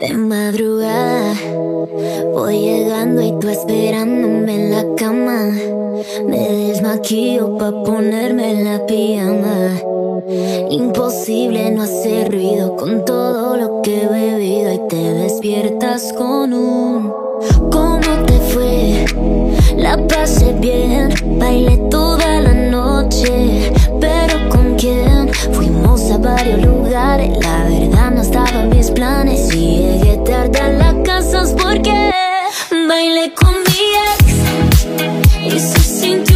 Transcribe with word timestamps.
De 0.00 0.14
madrugada 0.14 1.34
voy 2.32 2.58
llegando 2.58 3.20
y 3.20 3.38
tú 3.38 3.50
esperándome 3.50 4.54
en 4.54 4.70
la 4.70 4.94
cama. 4.96 5.50
Me 6.26 6.38
desmaquillo 6.48 7.58
pa' 7.58 7.84
ponerme 7.84 8.64
la 8.64 8.86
pijama. 8.86 9.78
Imposible 10.70 11.70
no 11.72 11.82
hacer 11.82 12.32
ruido 12.32 12.76
con 12.76 13.04
todo 13.04 13.58
lo 13.58 13.82
que 13.82 14.04
he 14.04 14.08
bebido 14.08 14.72
y 14.72 14.88
te 14.88 14.96
despiertas 14.96 16.14
con 16.14 16.54
un 16.54 17.12
¿Cómo 17.70 18.24
te 18.26 18.38
fue? 18.52 19.04
La 19.76 19.98
pasé 20.06 20.54
bien, 20.54 21.12
bailé 21.38 21.76
toda 21.90 22.40
la 22.40 22.54
noche, 22.54 23.70
pero 24.00 24.48
¿con 24.48 24.76
quién? 24.76 25.28
Fuimos 25.52 26.10
a 26.10 26.16
varios 26.18 26.64
lugares, 26.64 27.36
la 27.38 27.69
planes 29.00 29.54
y 29.54 29.78
llegué 29.78 30.18
tarde 30.26 30.60
a 30.60 30.68
la 30.68 31.02
casa 31.02 31.42
porque 31.62 32.10
bailé 32.86 33.32
con 33.32 33.54
mi 33.66 33.84
ex. 34.10 34.26
Y 35.42 35.58
se 35.58 35.80
sintió 35.80 36.29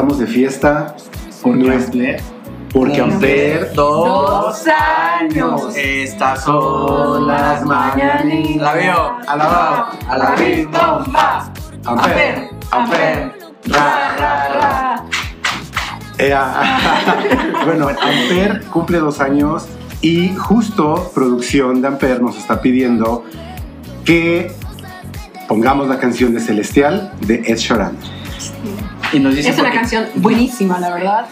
estamos 0.00 0.18
de 0.18 0.26
fiesta. 0.26 0.94
Porque 1.42 1.76
es- 1.76 1.84
Amper 1.84 2.22
Porque 2.72 3.00
Amper 3.02 3.72
dos 3.74 4.62
años. 4.66 5.76
Estas 5.76 6.42
son 6.44 7.26
las 7.26 7.64
mañanitas. 7.66 8.62
La 8.62 8.72
veo. 8.72 9.16
Alabado. 9.26 9.86
A 10.08 10.16
la 10.18 10.34
ritmo. 10.36 11.04
Amper, 11.84 12.48
Amper, 12.70 13.32
Ra, 13.66 14.16
ra, 14.18 14.48
ra. 14.48 15.04
Ea. 16.18 16.78
bueno, 17.66 17.88
Amper 17.88 18.62
cumple 18.72 18.98
dos 19.00 19.20
años 19.20 19.66
y 20.00 20.34
justo 20.34 21.10
producción 21.14 21.82
de 21.82 21.88
Amper 21.88 22.22
nos 22.22 22.38
está 22.38 22.62
pidiendo 22.62 23.24
que 24.06 24.50
pongamos 25.46 25.88
la 25.88 25.98
canción 25.98 26.32
de 26.32 26.40
Celestial 26.40 27.12
de 27.20 27.42
Ed 27.46 27.56
Sheeran. 27.58 27.96
Y 29.12 29.18
nos 29.18 29.34
dicen 29.34 29.52
Es 29.52 29.58
una 29.58 29.72
canción 29.72 30.06
buenísima, 30.16 30.78
la 30.78 30.94
verdad. 30.94 31.26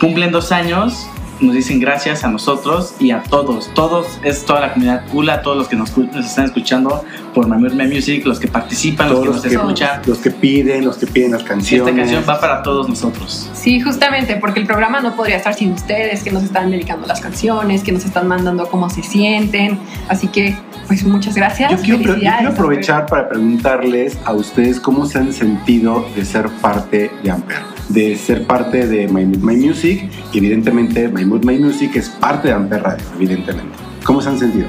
Cumplen 0.00 0.32
dos 0.32 0.52
años. 0.52 1.06
Nos 1.40 1.54
dicen 1.54 1.80
gracias 1.80 2.22
a 2.22 2.28
nosotros 2.28 2.94
y 3.00 3.12
a 3.12 3.22
todos. 3.22 3.72
Todos, 3.72 4.18
es 4.22 4.44
toda 4.44 4.60
la 4.60 4.72
comunidad 4.74 5.06
Kula, 5.08 5.40
todos 5.40 5.56
los 5.56 5.68
que 5.68 5.76
nos, 5.76 5.96
nos 5.96 6.26
están 6.26 6.44
escuchando 6.44 7.02
por 7.34 7.48
My 7.48 7.56
My 7.74 7.86
Music, 7.86 8.26
los 8.26 8.38
que 8.38 8.46
participan, 8.46 9.08
los 9.08 9.20
que 9.20 9.28
nos 9.28 9.40
que, 9.40 9.48
escuchan. 9.48 10.02
los 10.04 10.18
que 10.18 10.30
piden, 10.30 10.84
los 10.84 10.98
que 10.98 11.06
piden 11.06 11.32
las 11.32 11.42
canciones. 11.42 11.88
Esta 11.88 11.98
canción 11.98 12.24
va 12.28 12.38
para 12.38 12.62
todos 12.62 12.90
nosotros. 12.90 13.48
Sí, 13.54 13.80
justamente, 13.80 14.36
porque 14.36 14.60
el 14.60 14.66
programa 14.66 15.00
no 15.00 15.16
podría 15.16 15.36
estar 15.36 15.54
sin 15.54 15.72
ustedes, 15.72 16.22
que 16.22 16.30
nos 16.30 16.42
están 16.42 16.70
dedicando 16.70 17.06
las 17.06 17.22
canciones, 17.22 17.82
que 17.82 17.92
nos 17.92 18.04
están 18.04 18.28
mandando 18.28 18.68
cómo 18.68 18.90
se 18.90 19.02
sienten. 19.02 19.78
Así 20.08 20.28
que, 20.28 20.54
pues 20.90 21.04
muchas 21.04 21.36
gracias. 21.36 21.70
Yo 21.70 21.78
quiero, 21.78 21.98
yo 21.98 22.04
Felicidades, 22.04 22.38
quiero 22.40 22.52
aprovechar 22.52 23.06
para 23.06 23.28
preguntarles 23.28 24.18
a 24.24 24.32
ustedes 24.32 24.80
cómo 24.80 25.06
se 25.06 25.18
han 25.18 25.32
sentido 25.32 26.04
de 26.16 26.24
ser 26.24 26.48
parte 26.60 27.12
de 27.22 27.30
Amper, 27.30 27.58
de 27.90 28.16
ser 28.16 28.44
parte 28.44 28.88
de 28.88 29.06
My 29.06 29.24
Mood 29.24 29.38
My 29.38 29.54
Music 29.54 30.10
y 30.32 30.38
evidentemente 30.38 31.06
My 31.06 31.24
Mood 31.24 31.44
My 31.44 31.60
Music 31.60 31.92
es 31.94 32.08
parte 32.08 32.48
de 32.48 32.54
Amper 32.54 32.82
Radio, 32.82 33.04
evidentemente. 33.14 33.70
¿Cómo 34.02 34.20
se 34.20 34.30
han 34.30 34.38
sentido? 34.40 34.66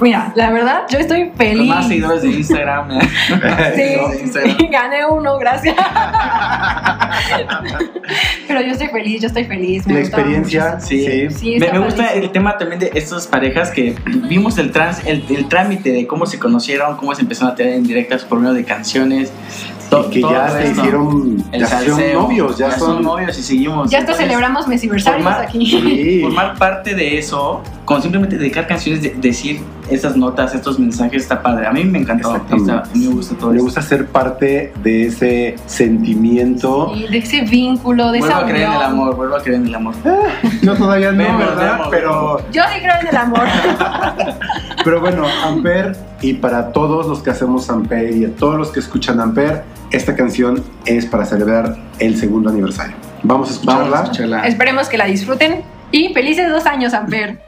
Mira, 0.00 0.32
la 0.36 0.50
verdad, 0.50 0.82
yo 0.90 0.98
estoy 0.98 1.24
Los 1.26 1.36
feliz. 1.36 1.68
más 1.68 1.88
seguidores 1.88 2.22
de 2.22 2.28
Instagram. 2.30 2.90
¿eh? 2.92 2.98
de 3.76 4.08
Sí, 4.16 4.22
Instagram. 4.22 4.56
sí, 4.58 4.66
gané 4.70 5.06
uno, 5.06 5.38
gracias. 5.38 5.74
Pero 8.46 8.60
yo 8.62 8.72
estoy 8.72 8.88
feliz, 8.88 9.20
yo 9.20 9.26
estoy 9.28 9.44
feliz. 9.44 9.86
me 9.86 9.94
La 9.94 10.00
experiencia, 10.00 10.80
sí. 10.80 11.28
Sí, 11.30 11.56
me, 11.58 11.78
gusta 11.78 12.14
el 12.14 12.30
tema 12.30 12.56
también 12.56 12.80
de 12.80 12.90
estas 12.94 13.26
parejas 13.26 13.70
que 13.70 13.94
vimos 14.28 14.58
el, 14.58 14.70
trans, 14.72 15.04
el, 15.06 15.24
el 15.28 15.48
trámite 15.48 15.90
de 15.92 16.06
cómo 16.06 16.26
se 16.26 16.38
conocieron, 16.38 16.96
cómo 16.96 17.14
se 17.14 17.22
empezaron 17.22 17.52
a 17.52 17.56
tener 17.56 17.74
en 17.74 17.84
directas 17.84 18.24
por 18.24 18.38
medio 18.40 18.54
de 18.54 18.64
canciones. 18.64 19.32
to- 19.90 20.08
que 20.10 20.20
ya 20.20 20.48
se 20.50 20.70
hicieron, 20.70 21.44
El 21.52 21.60
ya 21.60 21.66
son 21.80 22.12
novios, 22.12 22.58
ya, 22.58 22.70
son... 22.72 23.02
novios 23.02 23.38
y 23.38 23.42
seguimos. 23.42 23.90
Ya 23.90 23.98
hasta 23.98 24.12
Entonces, 24.12 24.26
celebramos 24.26 24.68
mesiversarios 24.68 25.26
aquí. 25.32 25.66
Sí. 25.66 26.20
Formar 26.22 26.56
parte 26.58 26.94
de 26.94 27.18
eso, 27.18 27.62
con 27.88 28.02
simplemente 28.02 28.36
dedicar 28.36 28.66
canciones, 28.66 29.00
de- 29.00 29.14
decir 29.16 29.62
esas 29.88 30.14
notas, 30.14 30.54
estos 30.54 30.78
mensajes, 30.78 31.22
está 31.22 31.42
padre. 31.42 31.66
A 31.66 31.72
mí 31.72 31.84
me 31.84 32.00
encantó. 32.00 32.36
Está- 32.36 32.80
a 32.80 32.84
mí 32.92 33.06
me 33.06 33.14
gusta 33.14 33.34
todo 33.34 33.50
Me 33.50 33.60
gusta 33.62 33.80
ser 33.80 34.08
parte 34.08 34.74
de 34.82 35.06
ese 35.06 35.56
sentimiento. 35.64 36.92
Y 36.94 37.08
de 37.08 37.16
ese 37.16 37.40
vínculo, 37.40 38.12
de 38.12 38.18
Vuelvo 38.18 38.26
esa 38.36 38.44
a 38.44 38.46
creer 38.46 38.66
en 38.68 38.74
el 38.74 38.82
amor, 38.82 39.16
vuelvo 39.16 39.36
a 39.36 39.40
creer 39.42 39.60
en 39.60 39.68
el 39.68 39.74
amor. 39.74 39.94
Yo 40.60 40.74
todavía 40.76 41.12
no, 41.12 41.16
Ven, 41.24 41.38
¿verdad? 41.38 41.80
Pero, 41.90 42.42
Yo 42.52 42.62
sí 42.74 42.78
creo 42.82 43.00
en 43.00 43.06
el 43.06 43.16
amor. 43.16 43.40
pero 44.84 45.00
bueno, 45.00 45.24
Amper 45.46 45.96
y 46.20 46.34
para 46.34 46.72
todos 46.72 47.06
los 47.06 47.22
que 47.22 47.30
hacemos 47.30 47.70
Amper 47.70 48.14
y 48.14 48.26
a 48.26 48.36
todos 48.36 48.58
los 48.58 48.68
que 48.68 48.80
escuchan 48.80 49.18
Amper, 49.18 49.64
esta 49.92 50.14
canción 50.14 50.62
es 50.84 51.06
para 51.06 51.24
celebrar 51.24 51.74
el 52.00 52.18
segundo 52.18 52.50
aniversario. 52.50 52.96
Vamos 53.22 53.48
a 53.48 53.52
escucharla. 53.54 53.82
Vamos 53.84 53.98
a 53.98 54.02
escucharla. 54.02 54.46
Esperemos 54.46 54.90
que 54.90 54.98
la 54.98 55.06
disfruten. 55.06 55.62
Y 55.90 56.12
felices 56.12 56.50
dos 56.50 56.66
años, 56.66 56.92
Amper. 56.92 57.47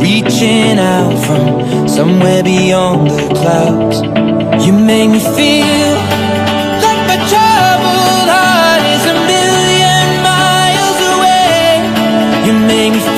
reaching 0.00 0.78
out 0.78 1.14
from 1.26 1.88
somewhere 1.88 2.42
beyond 2.42 3.10
the 3.10 3.28
clouds. 3.34 4.00
You 4.64 4.72
make 4.72 5.10
me 5.10 5.20
feel 5.20 5.94
like 6.84 7.00
my 7.10 7.18
troubled 7.30 8.28
heart 8.32 8.82
is 8.94 9.04
a 9.14 9.16
million 9.32 10.06
miles 10.30 10.98
away. 11.12 11.66
You 12.46 12.52
make 12.72 12.92
me 12.96 13.17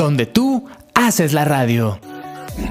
donde 0.00 0.24
tú 0.24 0.64
haces 0.94 1.34
la 1.34 1.44
radio. 1.44 1.98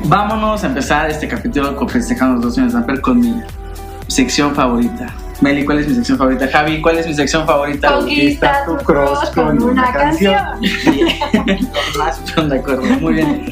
Vámonos 0.05 0.63
a 0.63 0.67
empezar 0.67 1.11
este 1.11 1.27
capítulo 1.27 1.75
con 1.75 1.87
festejando 1.87 2.35
los 2.37 2.43
dos 2.43 2.57
años 2.57 2.73
de 2.73 2.79
Amper 2.79 3.01
con 3.01 3.19
mi 3.19 3.39
sección 4.07 4.55
favorita. 4.55 5.13
Meli, 5.39 5.63
¿cuál 5.63 5.77
es 5.77 5.87
mi 5.87 5.93
sección 5.93 6.17
favorita? 6.17 6.47
Javi, 6.51 6.81
¿cuál 6.81 6.97
es 6.97 7.05
mi 7.05 7.13
sección 7.13 7.45
favorita? 7.45 7.93
Conquista 7.93 8.65
tu 8.65 8.77
cross 8.77 9.29
con 9.29 9.61
una 9.61 9.93
canción. 9.93 10.33
Más 11.99 12.19
pero 12.33 12.47
de 12.47 12.57
acuerdo, 12.57 12.81
muy 12.99 13.13
bien. 13.13 13.45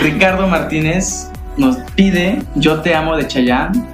Ricardo 0.00 0.46
Martínez 0.46 1.28
nos 1.58 1.76
pide 1.94 2.42
Yo 2.54 2.80
te 2.80 2.94
amo 2.94 3.18
de 3.18 3.28
Chayanne 3.28 3.84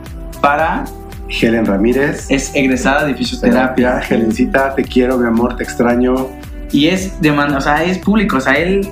para 0.41 0.85
Helen 1.29 1.67
Ramírez. 1.67 2.31
es 2.31 2.55
egresada 2.55 3.07
de 3.07 3.15
fisioterapia 3.15 3.75
Terapia, 3.75 4.17
Helencita, 4.17 4.73
te 4.77 4.85
quiero, 4.85 5.19
mi 5.19 5.27
amor, 5.27 5.57
te 5.57 5.65
extraño. 5.65 6.29
y 6.71 6.87
es 6.87 7.21
demanda, 7.21 7.59
o 7.59 7.61
sea, 7.61 7.83
es 7.83 7.99
público, 7.99 8.37
o 8.37 8.41
sea, 8.41 8.55
él 8.55 8.89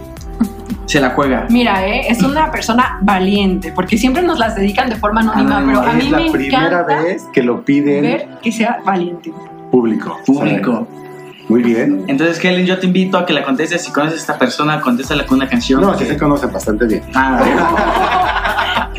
se 0.89 1.01
la 1.01 1.11
juega. 1.11 1.47
Mira, 1.51 1.87
eh, 1.87 2.07
es 2.09 2.23
una 2.23 2.51
persona 2.51 2.99
valiente, 3.03 3.73
porque 3.73 3.99
siempre 3.99 4.23
nos 4.23 4.39
las 4.39 4.57
dedican 4.57 4.89
de 4.89 4.97
forma 4.97 5.21
anónima, 5.21 5.59
Anónima, 5.59 5.81
pero 5.83 5.91
a 5.91 5.95
mí 5.95 6.05
es 6.07 6.11
la 6.11 6.19
me 6.19 6.31
primera 6.31 6.67
encanta 6.67 7.03
vez 7.03 7.27
que 7.33 7.43
lo 7.43 7.63
piden 7.63 8.03
ver 8.03 8.29
que 8.43 8.51
sea 8.51 8.81
valiente. 8.85 9.33
público. 9.71 10.19
Público. 10.25 10.89
Muy 11.49 11.63
bien. 11.63 12.05
Entonces, 12.09 12.43
Helen, 12.45 12.67
yo 12.67 12.79
te 12.79 12.87
invito 12.87 13.17
a 13.19 13.25
que 13.25 13.33
la 13.33 13.43
contestes. 13.43 13.83
Si 13.85 13.91
conoces 13.93 14.19
a 14.19 14.21
esta 14.21 14.39
persona, 14.39 14.81
contéstala 14.81 15.25
con 15.25 15.39
una 15.39 15.49
canción. 15.49 15.81
No, 15.81 15.97
sí 15.99 16.05
se 16.07 16.17
conocen 16.19 16.53
bastante 16.53 16.87
bien. 16.87 17.03
Ah, 17.15 17.41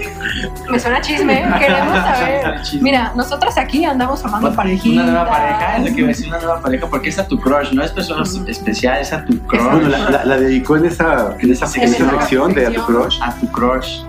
Me 0.71 0.79
suena 0.79 1.01
chisme, 1.01 1.43
queremos 1.59 1.97
saber. 2.03 2.61
Chisme. 2.61 2.81
Mira, 2.83 3.11
nosotros 3.15 3.57
aquí 3.57 3.83
andamos 3.85 4.21
formando 4.21 4.53
parejitas. 4.55 5.03
Una 5.03 5.11
nueva 5.11 5.27
pareja, 5.29 5.77
es 5.77 5.89
lo 5.89 5.95
que 5.95 6.03
decir, 6.05 6.27
una 6.27 6.37
nueva 6.37 6.61
pareja, 6.61 6.87
porque 6.87 7.09
es 7.09 7.19
a 7.19 7.27
tu 7.27 7.39
crush, 7.39 7.71
no 7.73 7.83
es 7.83 7.91
persona 7.91 8.23
especial, 8.47 8.99
es 9.01 9.11
a 9.11 9.25
tu 9.25 9.37
crush. 9.47 9.61
Bueno, 9.63 9.89
la, 9.89 10.09
la- 10.09 10.25
la 10.25 10.37
dedicó 10.37 10.77
en 10.77 10.85
esa, 10.85 11.35
en 11.39 11.51
esa, 11.51 11.65
En 11.65 11.83
esa 11.83 11.95
esa 11.97 12.09
sección 12.11 12.53
de 12.53 12.67
A 12.67 12.71
tu 12.71 12.81
Crush. 12.85 13.19
A 13.21 13.33
tu 13.35 13.47
crush. 13.51 14.01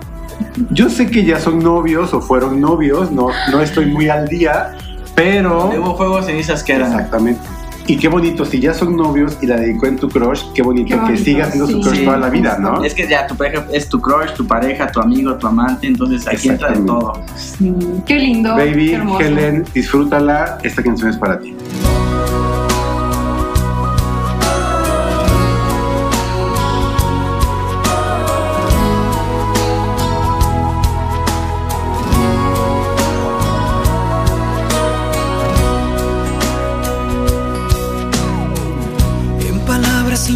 Yo 0.69 0.89
sé 0.89 1.09
que 1.09 1.23
ya 1.25 1.39
son 1.39 1.59
novios 1.59 2.13
o 2.13 2.21
fueron 2.21 2.61
novios, 2.61 3.11
no, 3.11 3.27
no 3.51 3.61
estoy 3.61 3.87
muy 3.87 4.09
al 4.09 4.27
día, 4.27 4.71
pero... 5.15 5.69
De 5.69 5.79
hubo 5.79 5.97
fuego, 5.97 6.21
cenizas 6.21 6.63
quedan. 6.63 6.91
Exactamente. 6.91 7.41
Y 7.87 7.97
qué 7.97 8.07
bonito, 8.07 8.45
si 8.45 8.59
ya 8.59 8.73
son 8.73 8.95
novios 8.95 9.37
y 9.41 9.47
la 9.47 9.57
dedicó 9.57 9.87
en 9.87 9.97
tu 9.97 10.07
crush, 10.07 10.43
qué 10.53 10.61
bonito, 10.61 10.95
Qué 11.07 11.13
que 11.13 11.17
siga 11.17 11.45
siendo 11.51 11.67
su 11.67 11.81
crush 11.81 11.97
Sí. 11.99 12.05
toda 12.05 12.17
la 12.17 12.29
vida, 12.29 12.57
¿no? 12.59 12.83
Es 12.83 12.93
que 12.93 13.07
ya 13.07 13.27
tu 13.27 13.35
pareja 13.35 13.65
es 13.71 13.89
tu 13.89 13.99
crush, 13.99 14.33
tu 14.33 14.45
pareja, 14.47 14.91
tu 14.91 14.99
amigo, 15.01 15.35
tu 15.35 15.47
amante, 15.47 15.87
entonces 15.87 16.27
aquí 16.27 16.49
entra 16.49 16.71
de 16.71 16.79
todo. 16.81 17.13
Sí, 17.35 17.73
Qué 18.05 18.15
lindo. 18.15 18.55
qué 18.55 18.65
Baby. 18.65 18.97
Helen, 19.19 19.65
disfrútala, 19.73 20.57
esta 20.63 20.81
canción 20.83 21.09
es 21.09 21.17
para 21.17 21.39
ti. 21.39 21.55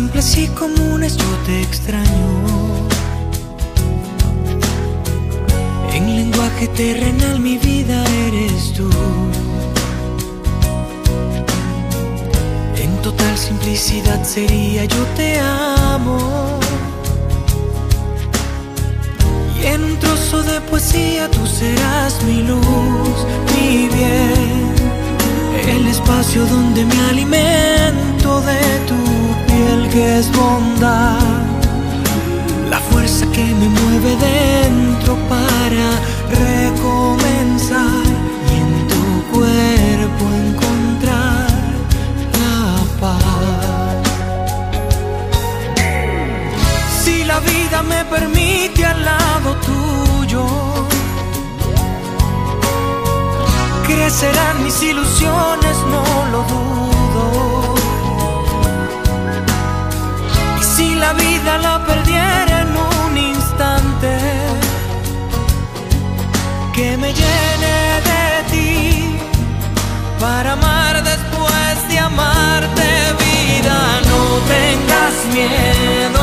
Simples 0.06 0.38
y 0.38 0.48
comunes 0.50 1.18
yo 1.18 1.32
te 1.46 1.62
extraño. 1.62 2.28
En 5.94 6.06
lenguaje 6.16 6.68
terrenal 6.68 7.40
mi 7.40 7.58
vida 7.58 7.98
eres 8.28 8.74
tú. 8.74 8.90
En 12.84 12.92
total 13.02 13.36
simplicidad 13.38 14.24
sería 14.24 14.86
yo 14.86 15.04
te 15.16 15.40
amo. 15.40 16.20
Y 19.58 19.66
en 19.66 19.84
un 19.84 19.98
trozo 19.98 20.44
de 20.44 20.62
poesía 20.70 21.32
tú 21.32 21.48
serás 21.48 22.24
mi 22.24 22.44
luz, 22.44 23.18
mi 23.56 23.88
bien 23.88 24.66
el 25.68 25.88
espacio 25.88 26.46
donde 26.46 26.86
me 26.86 27.00
alimento 27.10 28.42
de 28.42 28.62
tu 28.90 29.15
piel 29.66 29.90
que 29.90 30.20
es 30.20 30.32
bondad, 30.32 31.20
la 32.70 32.80
fuerza 32.80 33.26
que 33.32 33.44
me 33.44 33.68
mueve 33.80 34.12
dentro 34.32 35.18
para 35.34 35.88
recomenzar 36.46 38.06
y 38.52 38.56
en 38.66 38.74
tu 38.92 39.04
cuerpo 39.34 40.24
encontrar 40.46 41.48
la 42.42 42.60
paz. 43.02 44.04
Si 47.04 47.24
la 47.24 47.40
vida 47.40 47.82
me 47.84 48.06
permite 48.06 48.86
al 48.86 49.06
lado 49.06 49.50
tuyo 49.70 50.46
crecerán 53.88 54.64
mis 54.64 54.82
ilusiones, 54.82 55.76
no 55.92 56.04
lo 56.32 56.44
dudo. 56.44 56.95
La 61.00 61.14
vida 61.14 61.58
la 61.58 61.86
perdiera 61.86 62.62
en 62.62 62.76
un 62.78 63.18
instante, 63.18 64.18
que 66.74 66.98
me 66.98 67.14
llene 67.14 67.76
de 68.10 68.26
ti 68.52 69.18
para 70.20 70.54
amar 70.54 71.04
después 71.04 71.88
de 71.90 72.00
amarte 72.00 72.88
vida. 73.26 73.78
No 74.10 74.22
tengas 74.56 75.14
miedos 75.34 76.15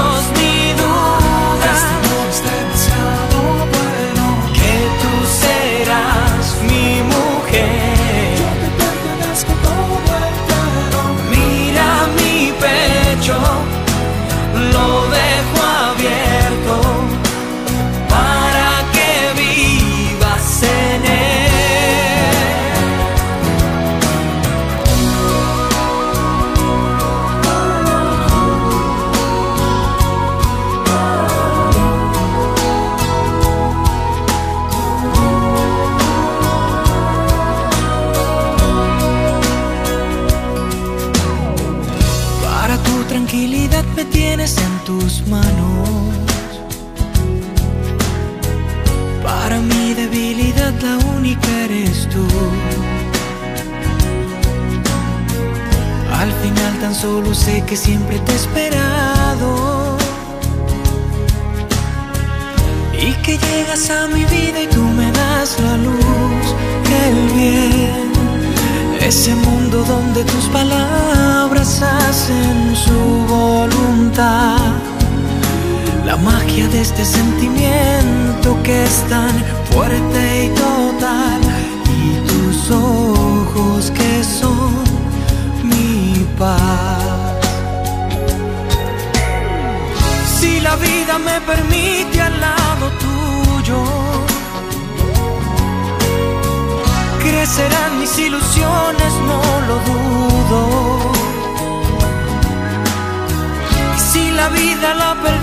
vida 104.62 104.94
la 104.94 105.14
perdiera 105.14 105.41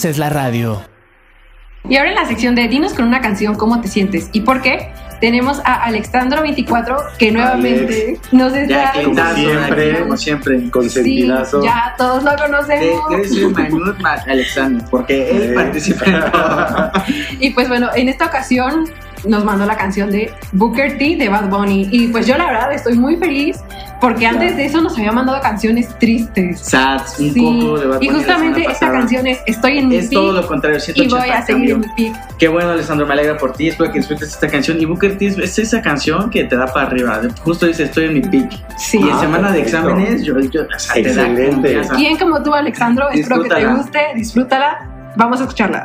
haces 0.00 0.16
la 0.16 0.30
radio. 0.30 0.80
Y 1.86 1.96
ahora 1.98 2.08
en 2.10 2.14
la 2.14 2.24
sección 2.26 2.54
de 2.54 2.68
Dinos 2.68 2.94
con 2.94 3.04
una 3.06 3.20
canción 3.20 3.54
cómo 3.54 3.80
te 3.82 3.88
sientes 3.88 4.30
y 4.32 4.40
por 4.40 4.62
qué, 4.62 4.92
tenemos 5.20 5.60
a 5.66 5.86
Alexandro24 5.90 7.16
que 7.18 7.30
nuevamente 7.30 8.18
nos 8.32 8.54
Ya 8.54 8.60
está... 8.62 8.92
que 8.92 9.02
Como 9.04 9.16
siempre. 9.34 9.98
como 10.00 10.16
siempre. 10.16 10.58
Sí, 10.60 10.70
Consentidazo. 10.70 11.62
ya 11.62 11.94
todos 11.98 12.22
lo 12.24 12.34
conocemos. 12.36 13.02
Mahmoud 13.52 13.98
Ma- 14.00 14.14
Alexander, 14.26 14.82
porque 14.90 15.30
él 15.30 15.52
participa 15.54 16.04
en 16.06 16.30
todo. 16.32 16.92
Y 17.40 17.50
pues 17.50 17.68
bueno, 17.68 17.90
en 17.94 18.08
esta 18.08 18.24
ocasión 18.26 18.84
nos 19.26 19.44
mandó 19.44 19.66
la 19.66 19.76
canción 19.76 20.10
de 20.10 20.30
Booker 20.52 20.98
T 20.98 21.16
de 21.16 21.28
Bad 21.28 21.48
Bunny. 21.48 21.88
Y 21.90 22.08
pues 22.08 22.26
yo 22.26 22.36
la 22.38 22.46
verdad 22.46 22.72
estoy 22.72 22.94
muy 22.98 23.16
feliz 23.16 23.58
porque 24.00 24.26
antes 24.26 24.56
de 24.56 24.64
eso 24.64 24.80
nos 24.80 24.96
había 24.96 25.12
mandado 25.12 25.40
canciones 25.40 25.88
tristes. 25.98 26.60
Sats, 26.60 27.18
un 27.20 27.32
Sí, 27.34 27.40
poco 27.40 27.78
de 27.78 27.86
Bad 27.86 28.00
y 28.00 28.06
Bunny 28.06 28.08
la 28.08 28.14
justamente 28.14 28.62
esta 28.70 28.90
canción 28.92 29.26
es 29.26 29.40
Estoy 29.46 29.78
en 29.78 29.88
mi 29.88 29.96
Es 29.96 30.10
todo 30.10 30.32
lo 30.32 30.46
contrario, 30.46 30.78
y 30.78 30.80
180 30.80 31.16
voy 31.16 31.30
a 31.30 31.42
seguir 31.42 31.70
en 31.72 31.80
mi 31.80 31.86
peak. 31.96 32.36
Qué 32.38 32.48
bueno, 32.48 32.70
Alessandro, 32.70 33.06
me 33.06 33.12
alegra 33.12 33.36
por 33.36 33.52
ti. 33.52 33.68
Espero 33.68 33.92
que 33.92 33.98
disfrutes 33.98 34.28
esta 34.28 34.48
canción. 34.48 34.80
Y 34.80 34.84
Booker 34.86 35.18
T 35.18 35.26
es- 35.26 35.38
es 35.38 35.58
esa 35.58 35.82
canción 35.82 36.30
que 36.30 36.44
te 36.44 36.56
da 36.56 36.66
para 36.66 36.86
arriba. 36.86 37.20
Justo 37.42 37.66
dice, 37.66 37.84
estoy 37.84 38.06
en 38.06 38.14
mi 38.14 38.20
peak. 38.22 38.50
Sí. 38.78 38.98
Y 38.98 39.02
en 39.02 39.10
Ah, 39.10 39.20
semana 39.20 39.52
de 39.52 39.60
exámenes, 39.60 40.22
yo, 40.24 40.38
yo 40.40 40.62
o 40.62 40.78
sea, 40.78 40.94
te 40.94 41.02
da 41.14 41.26
Excelente. 41.28 41.80
Bien 41.96 42.16
como 42.16 42.42
tú, 42.42 42.54
Alexandro, 42.54 43.08
espero 43.10 43.42
que 43.42 43.48
te 43.50 43.66
guste, 43.66 44.00
disfrútala. 44.14 45.12
Vamos 45.16 45.40
a 45.40 45.42
escucharla. 45.42 45.84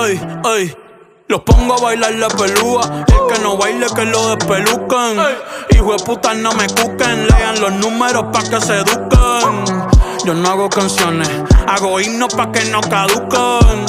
Ay, 0.00 0.20
ay. 0.44 0.76
Los 1.26 1.40
pongo 1.40 1.74
a 1.74 1.80
bailar 1.80 2.14
la 2.14 2.28
pelúa. 2.28 3.04
El 3.06 3.34
que 3.34 3.42
no 3.42 3.56
baile, 3.56 3.86
que 3.94 4.04
lo 4.04 4.36
despelucan. 4.36 5.16
Hijo 5.70 5.92
de 5.92 6.04
puta, 6.04 6.34
no 6.34 6.52
me 6.52 6.66
cuquen. 6.68 7.26
Lean 7.26 7.60
los 7.60 7.72
números 7.72 8.26
pa' 8.32 8.42
que 8.42 8.60
se 8.60 8.76
eduquen. 8.76 9.64
Yo 10.24 10.34
no 10.34 10.48
hago 10.48 10.68
canciones, 10.68 11.28
hago 11.66 12.00
himnos 12.00 12.34
pa' 12.34 12.50
que 12.52 12.64
no 12.66 12.80
caduquen. 12.80 13.86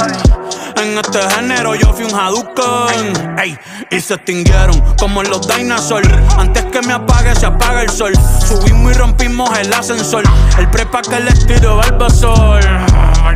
En 0.82 0.98
este 0.98 1.20
género 1.32 1.76
yo 1.76 1.94
fui 1.94 2.06
un 2.06 2.18
Hadouken 2.18 3.38
Ey, 3.38 3.58
y 3.92 4.00
se 4.00 4.14
extinguieron 4.14 4.80
como 4.98 5.22
los 5.24 5.46
dinosaurs 5.46 6.08
Antes 6.38 6.64
que 6.66 6.82
me 6.84 6.94
apague 6.94 7.36
se 7.36 7.48
apaga 7.48 7.82
el 7.82 7.90
sol 7.90 8.14
Subimos 8.48 8.94
y 8.94 8.98
rompimos 8.98 9.50
el 9.58 9.74
ascensor 9.74 10.24
El 10.58 10.70
prepa 10.70 11.02
que 11.02 11.20
les 11.20 11.46
tiro 11.46 11.76
Barbasol 11.78 12.62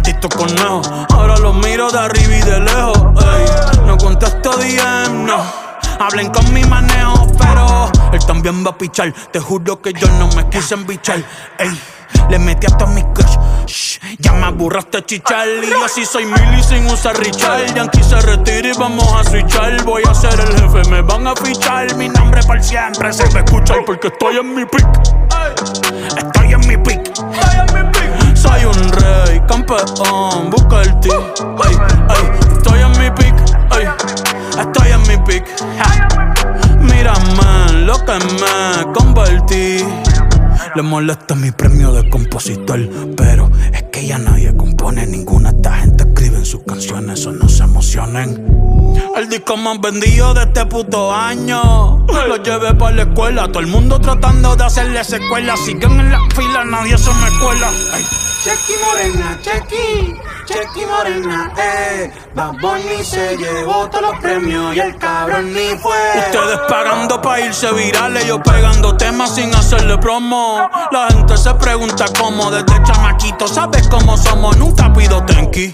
Maldito 0.04 0.28
conejo 0.28 0.82
Ahora 1.14 1.38
los 1.38 1.56
miro 1.56 1.90
de 1.90 1.98
arriba 1.98 2.36
y 2.36 2.42
de 2.42 2.60
lejos 2.60 2.98
no 3.86 3.98
contesto 3.98 4.52
DM, 4.58 5.26
no 5.26 5.64
Hablen 6.00 6.30
con 6.32 6.54
mi 6.54 6.64
manejo, 6.66 7.28
pero 7.38 7.90
él 8.12 8.26
también 8.26 8.66
va 8.66 8.72
a 8.72 8.78
pichar. 8.78 9.14
Te 9.32 9.40
juro 9.40 9.82
que 9.82 9.94
yo 9.94 10.08
no 10.20 10.28
me 10.36 10.50
quise 10.50 10.74
embichar. 10.74 11.24
Ey, 11.58 11.80
le 12.30 12.40
metí 12.40 12.66
hasta 12.66 12.86
mi 12.88 13.04
crush. 13.14 13.38
Shh, 13.68 14.00
ya 14.20 14.34
me 14.34 14.48
aburraste 14.48 15.06
chichar. 15.06 15.48
Y 15.48 15.84
así 15.86 16.06
soy 16.06 16.26
mili 16.26 16.64
sin 16.64 16.86
usar 16.88 17.18
Richard. 17.20 17.74
Yankee 17.74 18.04
se 18.04 18.20
retira 18.22 18.70
y 18.70 18.74
vamos 18.74 19.08
a 19.14 19.24
switchar. 19.24 19.84
Voy 19.84 20.04
a 20.10 20.14
ser 20.14 20.38
el 20.40 20.60
jefe, 20.60 20.90
me 20.90 21.02
van 21.02 21.28
a 21.28 21.36
fichar. 21.36 21.96
Mi 21.96 22.10
nombre 22.10 22.42
para 22.44 22.62
siempre 22.62 23.14
se 23.14 23.30
me 23.30 23.42
escucha 23.42 23.76
porque 23.86 24.08
estoy 24.08 24.38
en 24.38 24.56
mi 24.56 24.66
pick. 24.66 24.88
Rey, 29.04 29.42
campeón, 29.48 30.50
busca 30.50 30.82
el 30.82 31.00
ti. 31.00 31.10
Ey, 31.10 31.76
ey, 32.10 32.56
estoy 32.56 32.80
en 32.80 32.92
mi 32.92 33.10
pick. 33.12 33.36
Ey, 33.78 33.88
estoy 34.60 34.92
en 34.92 35.02
mi 35.02 35.18
pick. 35.26 35.46
Ja. 35.78 36.08
Mírame 36.80 37.86
lo 37.86 37.94
que 38.06 38.14
me 38.14 38.94
convertí. 38.94 39.86
Le 40.76 40.82
molesta 40.82 41.36
mi 41.36 41.52
premio 41.52 41.94
de 41.94 42.10
compositor, 42.10 42.80
pero 43.16 43.52
es 43.72 43.84
que 43.84 44.08
ya 44.08 44.18
nadie 44.18 44.56
compone 44.56 45.06
ninguna. 45.06 45.50
Esta 45.50 45.74
gente 45.74 46.04
escribe 46.04 46.38
en 46.38 46.46
sus 46.46 46.64
canciones, 46.64 47.20
eso 47.20 47.32
no 47.32 47.48
se 47.48 47.64
emocionen. 47.64 48.73
El 49.16 49.30
disco 49.30 49.58
más 49.58 49.80
vendido 49.80 50.34
de 50.34 50.44
este 50.44 50.66
puto 50.66 51.14
año. 51.14 52.06
Lo 52.28 52.38
llevé 52.38 52.74
para 52.74 52.96
la 52.96 53.02
escuela, 53.04 53.48
todo 53.48 53.60
el 53.60 53.68
mundo 53.68 54.00
tratando 54.00 54.56
de 54.56 54.64
hacerle 54.64 55.04
secuela. 55.04 55.56
Siguen 55.58 56.00
en 56.00 56.12
la 56.12 56.20
fila, 56.36 56.64
nadie 56.66 56.98
se 56.98 57.12
me 57.14 57.40
cuela. 57.40 57.70
Ay. 57.94 58.04
Chequi 58.44 58.74
Morena, 58.84 59.40
Chequi, 59.42 60.20
Chequi 60.46 60.86
Morena, 60.86 61.54
eh. 61.58 62.12
Bad 62.36 62.56
Bunny 62.60 63.02
se 63.02 63.38
llevó 63.38 63.90
todos 63.90 64.02
los 64.02 64.20
premios 64.20 64.76
y 64.76 64.80
el 64.82 64.98
cabrón 64.98 65.54
ni 65.54 65.78
fue. 65.78 65.96
Ustedes 66.18 66.60
pagando 66.68 67.22
pa' 67.22 67.40
irse 67.40 67.72
virales, 67.72 68.26
yo 68.26 68.44
pegando 68.44 68.98
temas 68.98 69.34
sin 69.34 69.56
hacerle 69.56 69.98
promo. 69.98 70.70
La 70.92 71.08
gente 71.08 71.38
se 71.38 71.54
pregunta 71.54 72.04
cómo, 72.20 72.52
desde 72.52 72.84
chamaquito, 72.84 73.48
¿sabes 73.48 73.88
cómo 73.88 74.18
somos? 74.18 74.58
Nunca 74.58 74.92
pido 74.92 75.24
tenki. 75.24 75.74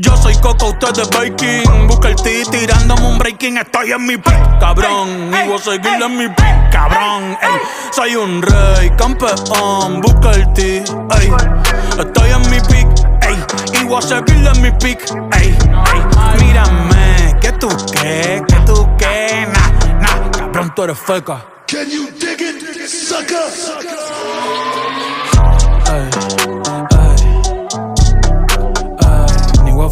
Yo 0.00 0.16
soy 0.16 0.34
Coco, 0.36 0.68
usted 0.68 0.92
de 0.92 1.04
Baking. 1.16 1.88
Busca 1.88 2.08
el 2.08 2.16
T 2.16 2.44
tirándome 2.50 3.02
un 3.02 3.18
breaking. 3.18 3.58
Estoy 3.58 3.90
en 3.90 4.06
mi 4.06 4.16
pick, 4.16 4.58
cabrón. 4.60 5.30
Y 5.32 5.48
voy 5.48 5.56
a 5.56 5.58
seguir 5.58 6.02
en 6.02 6.16
mi 6.16 6.28
pick, 6.28 6.70
cabrón. 6.70 7.36
Ey, 7.42 7.60
soy 7.90 8.14
un 8.14 8.40
rey, 8.40 8.90
campeón. 8.96 10.00
Busca 10.00 10.30
el 10.32 10.52
T, 10.52 10.76
ey. 10.78 11.32
Estoy 11.98 12.30
en 12.30 12.50
mi 12.50 12.60
pick, 12.60 12.88
ey. 13.22 13.80
Y 13.80 13.84
voy 13.86 13.98
a 13.98 14.02
seguir 14.02 14.46
en 14.46 14.62
mi 14.62 14.70
pick, 14.72 15.00
ey. 15.32 15.48
ey. 15.48 16.44
Mírame, 16.44 17.36
que 17.40 17.52
tú 17.52 17.68
qué, 17.92 18.42
que 18.46 18.56
tú 18.66 18.88
qué. 18.98 19.48
Nah, 19.52 20.00
nah, 20.00 20.30
cabrón, 20.30 20.72
tú 20.76 20.82
eres 20.84 20.98
feca. 20.98 21.44
Can 21.66 21.90
you 21.90 22.08
dig 22.20 22.40
it, 22.40 22.88
sucker? 22.88 23.97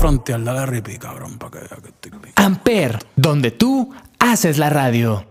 Frontear, 0.06 0.44
dale 0.44 0.66
ripi, 0.66 0.98
cabrón, 0.98 1.36
pa' 1.36 1.50
que 1.50 1.58
vea 1.58 1.78
que 1.82 1.88
estoy 1.88 2.10
bien. 2.12 2.32
Amper, 2.36 2.98
donde 3.16 3.50
tú 3.50 3.92
haces 4.20 4.56
la 4.56 4.70
radio. 4.70 5.24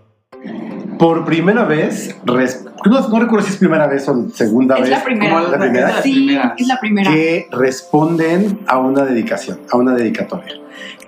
Por 1.00 1.24
primera 1.24 1.64
vez, 1.64 2.14
res- 2.26 2.66
no, 2.86 3.08
no 3.08 3.20
recuerdo 3.22 3.46
si 3.46 3.54
es 3.54 3.58
primera 3.58 3.88
vez 3.88 4.08
o 4.10 4.30
segunda 4.34 4.76
Es 4.76 4.82
vez. 4.82 4.90
la 4.90 5.04
primera. 5.06 5.32
¿Cómo 5.34 5.46
es 5.46 5.52
la 5.52 5.58
primera? 5.60 6.02
Sí, 6.02 6.38
es 6.58 6.68
la 6.68 6.80
primera. 6.82 7.10
que 7.10 7.48
responden 7.54 8.60
a 8.68 8.78
una 8.80 9.06
dedicación, 9.06 9.60
a 9.72 9.78
una 9.78 9.94
dedicatoria. 9.94 10.56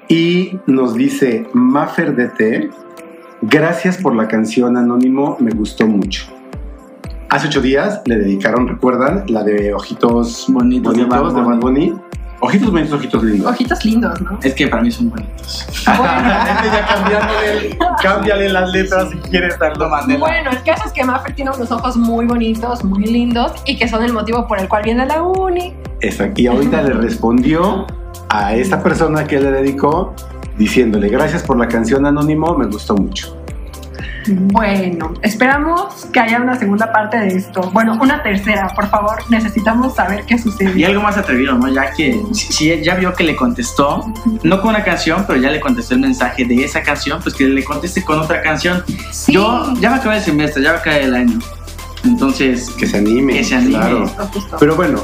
Y 0.08 0.58
nos 0.66 0.94
dice 0.94 1.46
Maffer 1.52 2.16
DT, 2.16 2.70
gracias 3.42 3.98
por 3.98 4.16
la 4.16 4.30
canción 4.30 4.78
Anónimo, 4.78 5.36
me 5.42 5.52
gustó 5.52 5.86
mucho. 5.88 6.26
Hace 7.30 7.48
ocho 7.48 7.60
días 7.62 8.02
le 8.06 8.16
dedicaron, 8.18 8.66
¿recuerdan? 8.70 9.26
La 9.28 9.44
de 9.44 9.74
Ojitos 9.74 10.46
Bonitos 10.48 10.96
de 10.96 11.04
Bad 11.04 11.34
de 11.34 11.42
Bad 11.42 11.58
Bunny. 11.60 11.94
Ojitos 12.40 12.72
bonitos, 12.72 12.94
ojitos 12.94 13.24
lindos. 13.24 13.52
Ojitos 13.52 13.86
lindos, 13.86 14.22
¿no? 14.22 14.40
Es 14.44 14.54
que 14.54 14.68
para 14.68 14.84
mí 14.84 14.92
son 14.92 15.10
bonitos. 15.10 15.66
Este 15.78 16.68
ya 16.70 16.88
cambiándole, 16.88 17.78
cámbiale 18.02 18.50
las 18.50 18.72
letras 18.72 19.10
si 19.10 19.18
quieres 19.30 19.58
darlo 19.58 19.90
Bueno, 20.20 20.52
el 20.52 20.64
caso 20.64 20.84
es 20.86 20.92
que 20.92 21.04
Maffer 21.04 21.34
tiene 21.34 21.52
unos 21.52 21.72
ojos 21.72 21.98
muy 21.98 22.26
bonitos, 22.26 22.84
muy 22.84 23.06
lindos 23.06 23.54
y 23.66 23.78
que 23.78 23.88
son 23.88 24.04
el 24.04 24.14
motivo 24.14 24.48
por 24.48 24.60
el 24.60 24.68
cual 24.68 24.84
viene 24.84 25.04
a 25.04 25.06
la 25.06 25.24
uni. 25.24 25.74
Exacto. 26.02 26.40
Y 26.40 26.48
ahorita 26.48 26.82
le 26.84 26.94
respondió 26.94 27.88
a 28.30 28.54
esta 28.54 28.84
persona 28.84 29.26
que 29.26 29.40
le 29.40 29.52
dedicó 29.52 30.14
diciéndole 30.58 31.10
gracias 31.10 31.44
por 31.44 31.58
la 31.58 31.68
canción 31.68 32.06
Anónimo, 32.06 32.56
me 32.56 32.68
gustó 32.68 32.96
mucho. 32.96 33.36
Bueno, 34.28 35.14
esperamos 35.22 36.06
que 36.12 36.20
haya 36.20 36.42
una 36.42 36.58
segunda 36.60 36.92
parte 36.92 37.18
de 37.18 37.28
esto. 37.30 37.70
Bueno, 37.74 37.98
una 38.02 38.22
tercera, 38.24 38.68
por 38.76 38.90
favor. 38.90 39.20
Necesitamos 39.30 39.96
saber 39.96 40.26
qué 40.26 40.36
Y 40.36 40.40
sucede. 40.40 40.86
algo 40.86 41.02
más 41.02 41.18
atrevido, 41.18 41.56
¿no? 41.58 41.68
Ya 41.70 41.92
que 41.94 42.22
si, 42.34 42.82
ya 42.82 42.96
vio 42.96 43.14
que 43.14 43.24
le 43.24 43.36
contestó, 43.36 44.06
no 44.44 44.62
con 44.62 44.72
una 44.72 44.84
canción, 44.84 45.24
pero 45.28 45.40
ya 45.40 45.50
le 45.50 45.60
contestó 45.60 45.94
el 45.94 46.02
mensaje 46.02 46.46
de 46.46 46.64
esa 46.64 46.82
canción, 46.84 47.20
pues 47.22 47.36
que 47.36 47.46
le 47.46 47.64
conteste 47.64 48.04
con 48.04 48.20
otra 48.20 48.42
canción. 48.42 48.84
Sí. 49.12 49.34
Yo 49.34 49.74
ya 49.80 49.92
me 49.92 49.96
acabé 49.98 50.18
el 50.18 50.24
semestre, 50.24 50.62
ya 50.64 50.74
me 50.74 50.78
acabé 50.80 51.04
el 51.06 51.16
año. 51.16 51.40
Entonces, 52.04 52.70
Que 52.72 52.86
se 52.88 52.98
anime. 52.98 53.34
Que 53.34 53.44
se 53.44 53.56
anime. 53.56 53.74
Claro. 53.78 54.12
Pero 54.60 54.76
bueno, 54.76 55.04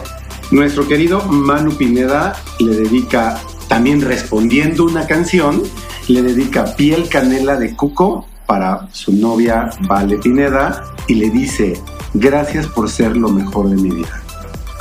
nuestro 0.51 0.87
querido 0.87 1.21
Manu 1.23 1.71
Pineda 1.75 2.35
le 2.59 2.75
dedica, 2.75 3.37
también 3.67 4.01
respondiendo 4.01 4.85
una 4.85 5.05
canción, 5.07 5.63
le 6.07 6.21
dedica 6.21 6.75
Piel 6.75 7.07
Canela 7.09 7.55
de 7.55 7.75
Cuco 7.75 8.27
para 8.45 8.87
su 8.91 9.13
novia 9.13 9.69
Vale 9.81 10.17
Pineda 10.17 10.83
y 11.07 11.15
le 11.15 11.29
dice, 11.29 11.79
gracias 12.13 12.67
por 12.67 12.89
ser 12.89 13.15
lo 13.17 13.29
mejor 13.29 13.69
de 13.69 13.75
mi 13.75 13.89
vida. 13.89 14.21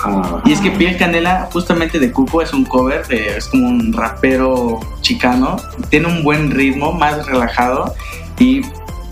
Ah, 0.05 0.41
Y 0.45 0.53
es 0.53 0.61
que 0.61 0.71
Piel 0.73 0.97
Canela, 0.97 1.49
justamente 1.53 2.01
de 2.01 2.11
Cuco, 2.11 2.43
es 2.43 2.53
un 2.53 2.65
cover, 2.65 3.07
de- 3.07 3.37
es 3.37 3.47
como 3.47 3.69
un 3.69 3.93
rapero 3.93 4.81
chicano. 5.01 5.57
Tiene 5.91 6.09
un 6.09 6.25
buen 6.25 6.51
ritmo, 6.51 6.93
más 6.93 7.25
relajado 7.27 7.95
y 8.39 8.63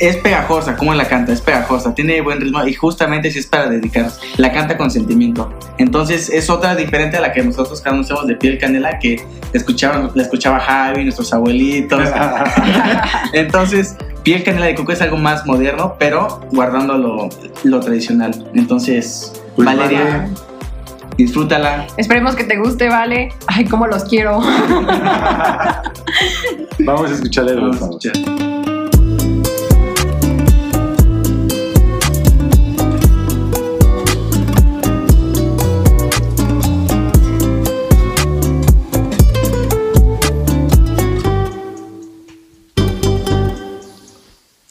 es 0.01 0.17
pegajosa, 0.17 0.77
como 0.77 0.95
la 0.95 1.07
canta, 1.07 1.31
es 1.33 1.43
pegajosa, 1.43 1.95
tiene 1.95 2.21
buen 2.23 2.41
ritmo 2.41 2.67
y 2.67 2.73
justamente 2.75 3.31
si 3.31 3.39
es 3.39 3.47
para 3.47 3.69
dedicar, 3.69 4.11
la 4.39 4.51
canta 4.51 4.77
con 4.79 4.91
sentimiento. 4.91 5.53
Entonces 5.79 6.29
es 6.31 6.49
otra 6.51 6.75
diferente 6.75 7.19
a 7.19 7.21
la 7.21 7.33
que 7.33 7.43
nosotros 7.45 7.81
conocemos 7.83 8.27
de 8.27 8.35
Piel 8.35 8.59
Canela, 8.59 8.99
que 8.99 9.25
escuchaban, 9.53 10.11
la 10.15 10.23
escuchaba 10.23 10.59
Javi, 10.59 11.05
nuestros 11.05 11.33
abuelitos. 11.33 12.09
Entonces, 13.33 13.95
Piel 14.23 14.43
Canela 14.45 14.67
de 14.67 14.75
Cuco 14.75 14.93
es 14.93 15.01
algo 15.03 15.17
más 15.17 15.47
moderno, 15.47 15.97
pero 15.99 16.41
guardando 16.53 16.97
lo, 16.99 17.29
lo 17.65 17.81
tradicional. 17.81 18.51
Entonces, 18.55 19.33
Pues, 19.57 19.67
Valeria, 19.67 20.05
Vale. 20.05 20.29
disfrútala. 21.17 21.87
Esperemos 21.97 22.35
que 22.37 22.45
te 22.45 22.59
guste, 22.59 22.89
¿vale? 22.89 23.33
Ay, 23.47 23.65
cómo 23.65 23.87
los 23.87 24.05
quiero. 24.05 24.41
Vamos 26.81 27.11
a 27.11 27.15
escucharle 27.15 27.53
de 27.55 27.61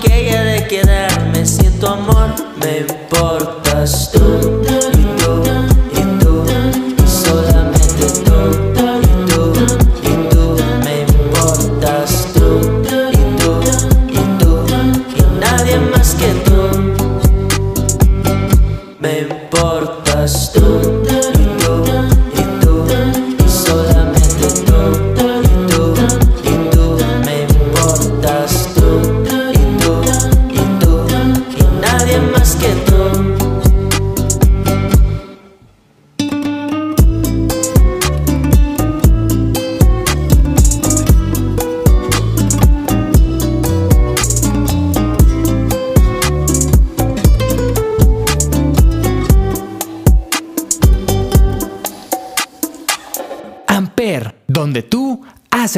aquella 0.00 0.44
de 0.44 0.66
quedarme 0.66 1.44
sin 1.44 1.78
tu 1.78 1.86
amor. 1.86 2.34
Me 2.60 2.78
importas 2.78 4.10
tú 4.12 4.79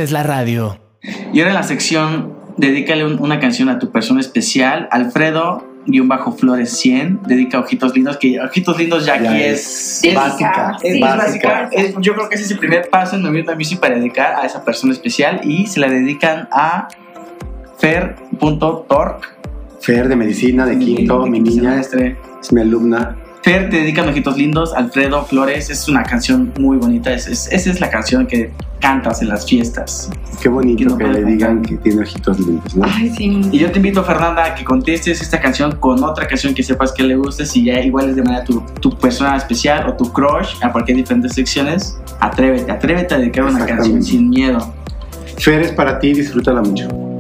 haces 0.03 0.13
la 0.13 0.23
radio. 0.23 0.79
Y 1.33 1.39
ahora 1.41 1.51
en 1.51 1.55
la 1.57 1.63
sección, 1.63 2.35
dedícale 2.57 3.05
un- 3.07 3.21
una 3.21 3.39
canción 3.41 3.69
a 3.69 3.79
tu 3.79 3.91
persona 3.91 4.21
especial. 4.21 4.89
Alfredo, 4.91 5.65
guion 5.87 6.07
bajo 6.09 6.33
Flores 6.33 6.77
100, 6.79 7.21
dedica 7.27 7.59
Ojitos 7.59 7.95
Lindos, 7.95 8.17
que 8.19 8.41
Ojitos 8.41 8.79
Lindos 8.79 9.07
ya, 9.07 9.21
Ya 9.21 9.31
aquí 9.31 9.43
es 9.43 9.61
es, 9.61 10.05
es 10.05 10.15
básica, 10.15 10.77
es 10.83 10.93
sí, 10.95 11.01
básica. 11.01 11.49
básica. 11.63 11.69
Es- 11.73 11.95
yo 12.01 12.15
creo 12.15 12.29
que 12.29 12.35
ese 12.37 12.45
es 12.45 12.51
el 12.53 12.59
primer 12.59 12.89
paso 12.91 13.17
en 13.17 13.23
Movimiento 13.23 13.55
Music 13.57 13.81
para 13.81 13.95
dedicar 13.97 14.35
a 14.37 14.47
esa 14.47 14.65
persona 14.65 14.93
especial 14.93 15.41
y 15.45 15.67
se 15.67 15.81
la 15.81 15.89
dedican 15.89 16.49
a 16.53 16.89
fer.torque. 17.79 19.27
Fer 19.81 20.09
de 20.09 20.15
medicina 20.17 20.65
de 20.67 20.79
quinto, 20.79 21.27
mi 21.27 21.41
niña, 21.41 21.71
semestre. 21.83 22.17
es 22.41 22.53
mi 22.53 22.61
alumna. 22.61 23.17
Fer 23.43 23.69
te 23.71 23.79
dedican 23.79 24.09
ojitos 24.09 24.37
lindos, 24.37 24.73
Alfredo 24.73 25.25
Flores, 25.25 25.69
es 25.69 25.89
una 25.89 26.05
canción 26.05 26.53
muy 26.61 26.77
bonita, 26.77 27.13
es, 27.13 27.27
es, 27.27 27.49
esa 27.51 27.71
es 27.71 27.81
la 27.81 27.91
canción 27.91 28.25
que 28.25 28.53
cantas 28.79 29.21
en 29.21 29.31
las 29.31 29.47
fiestas. 29.47 30.11
Qué 30.41 30.49
bonito 30.49 30.97
que, 30.97 31.09
le 31.09 31.25
digan 31.25 31.61
que 31.61 31.77
tiene 31.79 32.03
ojitos 32.03 32.39
lindos, 32.39 32.77
¿no? 32.77 32.85
Ay, 32.87 33.11
sí. 33.11 33.41
Y 33.51 33.59
yo 33.59 33.73
te 33.73 33.81
invito, 33.81 34.05
Fernanda, 34.05 34.45
a 34.45 34.55
que 34.55 34.65
contestes 34.65 35.21
esta 35.21 35.41
canción 35.41 35.75
con 35.77 36.05
otra 36.05 36.29
canción 36.29 36.55
que 36.55 36.63
sepas 36.63 36.93
que 36.93 37.03
le 37.03 37.17
guste, 37.17 37.45
si 37.45 37.65
ya 37.65 37.81
igual 37.81 38.11
es 38.11 38.17
de 38.17 38.23
manera 38.23 38.45
tu, 38.45 38.61
tu 38.81 38.97
persona 38.97 39.37
especial 39.37 39.89
o 39.89 39.95
tu 39.95 40.13
crush, 40.13 40.55
a 40.63 40.73
partir 40.73 40.95
de 40.95 41.03
diferentes 41.03 41.33
secciones, 41.33 41.99
atrévete, 42.21 42.71
atrévete 42.71 43.15
a 43.15 43.19
dedicar 43.19 43.45
una 43.45 43.67
canción 43.67 44.01
sin 44.05 44.31
miedo. 44.31 44.73
Fer 45.39 45.63
es 45.63 45.73
para 45.73 45.99
ti, 45.99 46.13
disfrútala 46.13 46.63
mucho. 46.63 47.12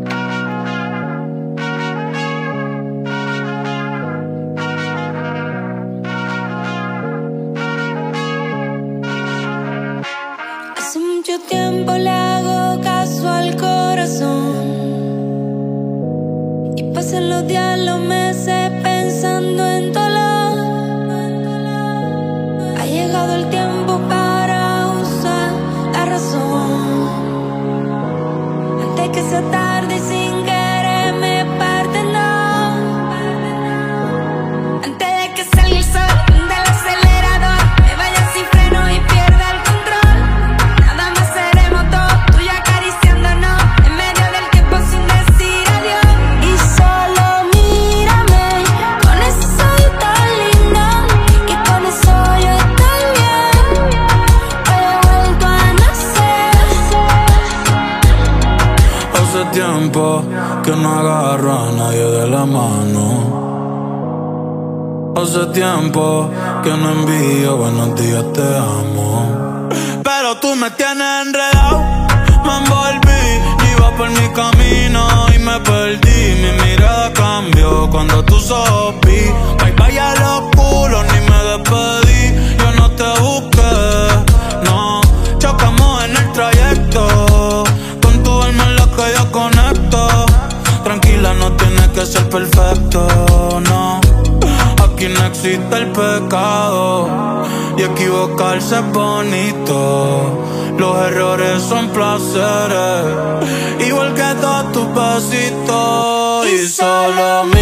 despacito 105.20 106.42
y 106.46 106.66
solo 106.66 107.44
me 107.44 107.61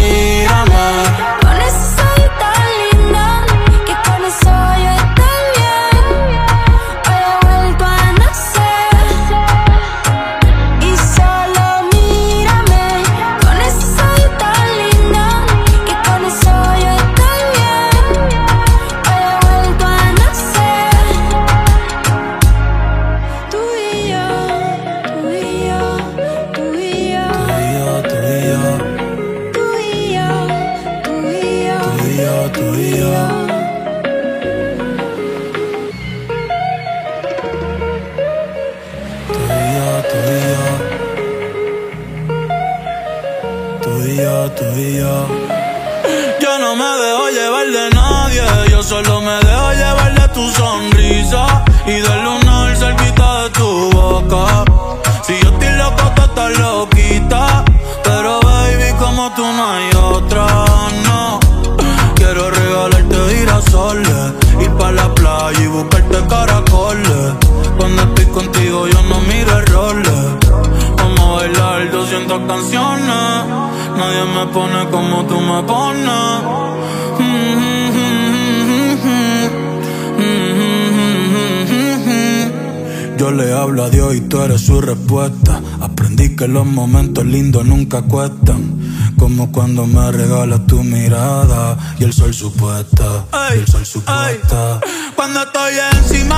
lindo 87.31 87.63
nunca 87.63 88.01
cuestan. 88.01 89.15
Como 89.17 89.51
cuando 89.51 89.87
me 89.87 90.11
regalas 90.11 90.67
tu 90.67 90.83
mirada 90.83 91.77
y 91.97 92.03
el 92.03 92.13
sol 92.13 92.33
supuesta. 92.33 93.25
Y 93.55 93.59
el 93.59 93.67
sol 93.67 93.85
supuesta. 93.85 94.81
Cuando 95.15 95.41
estoy 95.43 95.73
encima. 95.93 96.30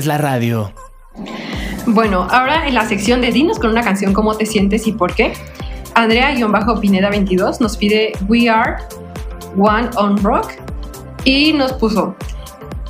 es 0.00 0.06
la 0.06 0.18
radio. 0.18 0.72
Bueno, 1.86 2.26
ahora 2.30 2.66
en 2.66 2.74
la 2.74 2.86
sección 2.86 3.20
de 3.20 3.30
Dinos 3.32 3.58
con 3.58 3.70
una 3.70 3.82
canción, 3.82 4.12
¿cómo 4.12 4.34
te 4.34 4.46
sientes 4.46 4.86
y 4.86 4.92
por 4.92 5.14
qué? 5.14 5.34
Andrea-Pineda22 5.94 7.60
nos 7.60 7.76
pide 7.76 8.12
We 8.28 8.48
Are 8.48 8.76
One 9.58 9.90
on 9.96 10.22
Rock 10.22 10.52
y 11.24 11.52
nos 11.52 11.74
puso 11.74 12.16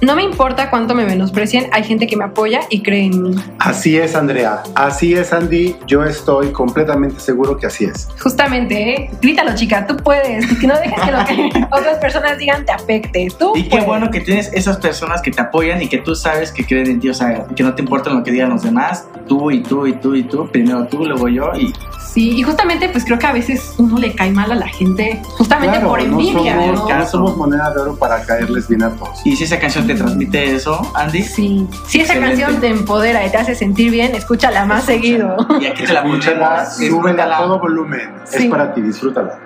no 0.02 0.16
me 0.16 0.22
importa 0.22 0.70
cuánto 0.70 0.94
me 0.94 1.04
menosprecien, 1.04 1.68
hay 1.72 1.84
gente 1.84 2.06
que 2.06 2.16
me 2.16 2.24
apoya 2.24 2.60
y 2.70 2.82
cree 2.82 3.04
en 3.04 3.22
mí. 3.22 3.34
Así 3.58 3.98
es, 3.98 4.14
Andrea. 4.14 4.62
Así 4.74 5.14
es, 5.14 5.30
Andy. 5.30 5.76
Yo 5.86 6.02
estoy 6.04 6.52
completamente 6.52 7.20
seguro 7.20 7.58
que 7.58 7.66
así 7.66 7.84
es. 7.84 8.08
Justamente, 8.18 8.94
¿eh? 8.94 9.10
grítalo, 9.20 9.54
chica, 9.54 9.86
tú 9.86 9.98
puedes. 9.98 10.46
Que 10.58 10.66
no 10.66 10.74
dejes 10.78 11.00
que 11.02 11.12
lo 11.12 11.24
que 11.26 11.66
otras 11.70 11.98
personas 11.98 12.38
digan 12.38 12.64
te 12.64 12.72
afecte. 12.72 13.28
Tú 13.38 13.52
y 13.54 13.68
qué 13.68 13.80
bueno 13.80 14.10
que 14.10 14.20
tienes 14.20 14.50
esas 14.54 14.78
personas 14.78 15.20
que 15.20 15.30
te 15.30 15.42
apoyan 15.42 15.82
y 15.82 15.88
que 15.88 15.98
tú 15.98 16.14
sabes 16.14 16.50
que 16.50 16.64
creen 16.64 16.86
en 16.86 17.00
ti, 17.00 17.10
o 17.10 17.14
sea, 17.14 17.46
que 17.54 17.62
no 17.62 17.74
te 17.74 17.82
importa 17.82 18.08
lo 18.08 18.22
que 18.22 18.30
digan 18.30 18.48
los 18.48 18.62
demás. 18.62 19.06
Tú 19.28 19.50
y 19.50 19.62
tú 19.62 19.86
y 19.86 19.92
tú 19.92 20.14
y 20.14 20.22
tú, 20.22 20.48
primero 20.50 20.86
tú, 20.86 21.04
luego 21.04 21.28
yo 21.28 21.52
y 21.54 21.74
Sí, 22.12 22.30
y 22.38 22.42
justamente 22.42 22.88
pues 22.88 23.04
creo 23.04 23.18
que 23.20 23.26
a 23.26 23.32
veces 23.32 23.74
uno 23.78 23.96
le 23.96 24.14
cae 24.16 24.32
mal 24.32 24.50
a 24.50 24.56
la 24.56 24.66
gente 24.68 25.22
justamente 25.38 25.74
Claro, 25.76 25.88
por 25.90 26.00
envidia. 26.00 26.56
no 26.56 26.66
¿no? 26.72 26.76
somos, 26.78 26.96
no 26.98 27.06
somos 27.06 27.36
moneda 27.36 27.70
de 27.72 27.80
oro 27.80 27.94
para 27.96 28.20
caerles 28.24 28.66
bien 28.68 28.82
a 28.82 28.90
todos. 28.90 29.20
Y 29.24 29.36
si 29.36 29.44
esa 29.44 29.60
canción 29.60 29.86
te 29.86 29.94
transmite 29.94 30.54
eso, 30.56 30.80
Andy, 30.94 31.22
Sí, 31.22 31.68
si 31.86 32.00
esa 32.00 32.14
Excelente. 32.14 32.42
canción 32.42 32.60
te 32.60 32.68
empodera 32.68 33.24
y 33.24 33.30
te 33.30 33.36
hace 33.36 33.54
sentir 33.54 33.92
bien, 33.92 34.14
escúchala 34.14 34.64
más 34.64 34.84
seguido. 34.84 35.36
y 35.60 35.66
aquí 35.66 35.84
te 35.84 35.92
la 35.92 36.00
Escúchala, 36.00 36.48
ponemos, 36.66 36.76
súbela 36.76 37.36
a 37.36 37.40
todo 37.42 37.60
volumen. 37.60 38.10
Sí. 38.24 38.44
Es 38.44 38.50
para 38.50 38.74
ti, 38.74 38.80
disfrútala. 38.82 39.38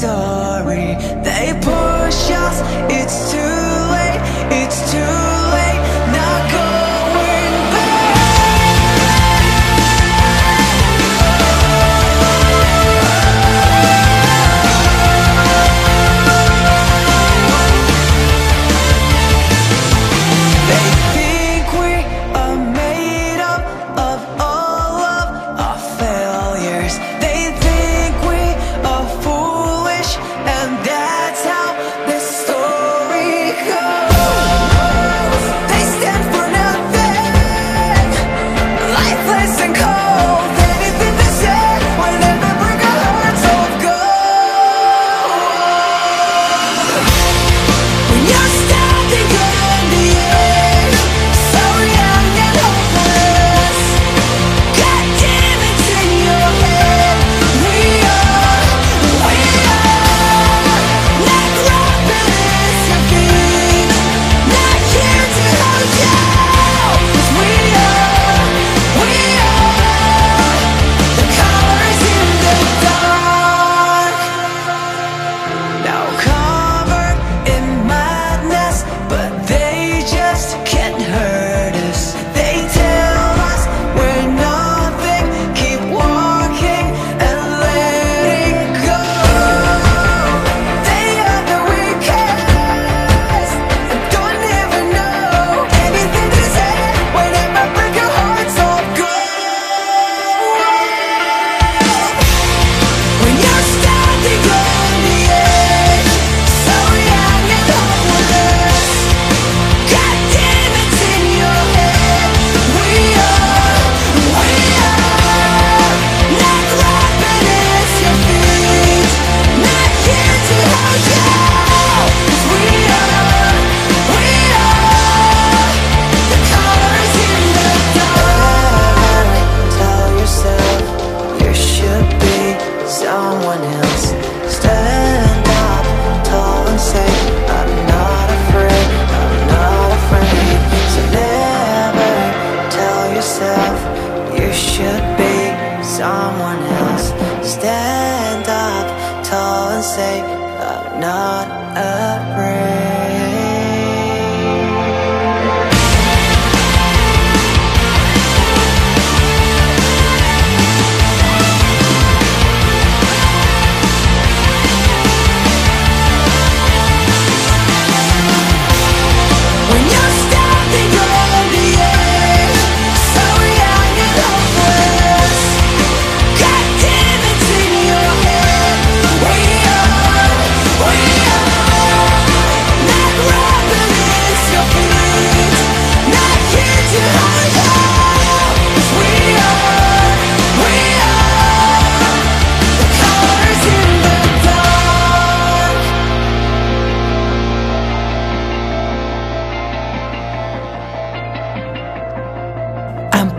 Sorry. 0.00 0.59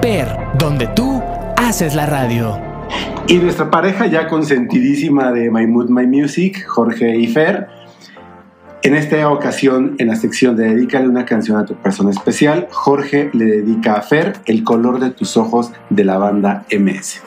Amper, 0.01 0.35
donde 0.57 0.87
tú 0.95 1.21
haces 1.57 1.93
la 1.93 2.07
radio. 2.07 2.57
Y 3.27 3.35
nuestra 3.35 3.69
pareja 3.69 4.07
ya 4.07 4.27
consentidísima 4.27 5.31
de 5.31 5.51
My 5.51 5.67
Mood, 5.67 5.91
My 5.91 6.07
Music, 6.07 6.65
Jorge 6.65 7.19
y 7.19 7.27
Fer, 7.27 7.67
en 8.83 8.95
esta 8.95 9.29
ocasión, 9.29 9.95
en 9.99 10.07
la 10.07 10.15
sección 10.15 10.55
de 10.55 10.69
Dedícale 10.75 11.07
una 11.07 11.25
canción 11.25 11.57
a 11.57 11.65
tu 11.65 11.75
persona 11.75 12.09
especial, 12.11 12.67
Jorge 12.71 13.29
le 13.33 13.45
dedica 13.45 13.93
a 13.93 14.01
Fer 14.01 14.33
El 14.45 14.63
color 14.63 14.99
de 14.99 15.11
tus 15.11 15.37
ojos 15.37 15.71
de 15.89 16.03
la 16.03 16.17
banda 16.17 16.65
MS. 16.71 17.21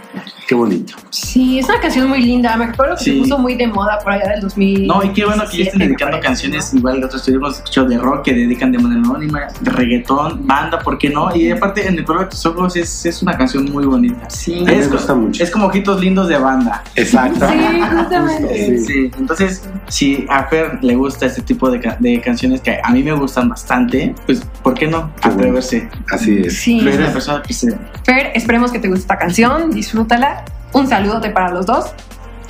Qué 0.46 0.54
bonito. 0.54 0.94
Sí, 1.10 1.58
es 1.58 1.68
una 1.68 1.80
canción 1.80 2.08
muy 2.08 2.22
linda. 2.22 2.54
Me 2.56 2.66
acuerdo 2.66 2.94
que 2.96 3.02
Sí. 3.04 3.12
se 3.14 3.18
puso 3.22 3.38
muy 3.38 3.56
de 3.56 3.66
moda 3.66 3.98
por 3.98 4.12
allá 4.12 4.28
del 4.30 4.42
2000. 4.42 4.86
No, 4.86 5.02
y 5.02 5.08
qué 5.12 5.24
bueno 5.24 5.42
que 5.50 5.56
ya 5.58 5.64
estén 5.64 5.80
dedicando 5.80 6.20
canciones, 6.20 6.72
igual 6.74 7.00
de 7.00 7.06
otros 7.06 7.26
hemos 7.28 7.56
escuchado 7.56 7.88
de 7.88 7.98
rock 7.98 8.22
que 8.26 8.34
dedican 8.34 8.70
de 8.70 8.78
manera 8.78 9.00
anónima, 9.00 9.40
de 9.60 9.70
reggaetón, 9.70 10.46
banda, 10.46 10.78
¿por 10.80 10.98
qué 10.98 11.08
no? 11.10 11.34
Y 11.34 11.50
aparte, 11.50 11.88
en 11.88 11.98
el 11.98 12.04
color 12.04 12.24
de 12.24 12.30
tus 12.30 12.44
ojos 12.46 12.76
es, 12.76 13.06
es 13.06 13.22
una 13.22 13.36
canción 13.36 13.64
muy 13.72 13.86
bonita. 13.86 14.28
Sí. 14.30 14.52
A 14.54 14.56
mí 14.58 14.64
me 14.66 14.78
Es, 14.78 14.92
gusta 14.92 15.14
mucho. 15.14 15.42
es 15.42 15.50
como 15.50 15.66
ojitos 15.66 16.00
lindos 16.00 16.28
de 16.28 16.38
banda. 16.38 16.84
Exacto. 16.94 17.48
Sí, 17.48 17.80
justamente. 17.96 18.78
Sí. 18.78 18.84
Sí, 18.86 19.10
entonces, 19.18 19.62
si 19.88 20.26
a 20.28 20.44
Fer 20.44 20.78
le 20.82 20.94
gusta 20.94 21.26
este 21.26 21.42
tipo 21.44 21.70
de, 21.70 21.80
canciones 22.20 22.60
que 22.60 22.80
a 22.82 22.90
mí 22.90 23.02
me 23.02 23.12
gustan 23.12 23.48
bastante, 23.48 24.14
pues, 24.26 24.42
¿por 24.62 24.74
qué 24.74 24.86
no 24.86 25.12
atreverse? 25.22 25.88
Así 26.10 26.42
es. 26.44 26.58
Sí. 26.58 26.80
Fer, 26.80 27.00
la 27.00 27.12
persona 27.12 27.42
que 27.42 27.52
se... 27.52 27.78
Fer, 28.04 28.32
esperemos 28.34 28.72
que 28.72 28.78
te 28.78 28.88
guste 28.88 29.02
esta 29.02 29.18
canción, 29.18 29.70
disfrútala. 29.70 30.44
Un 30.72 30.88
saludote 30.88 31.30
para 31.30 31.50
los 31.50 31.66
dos 31.66 31.92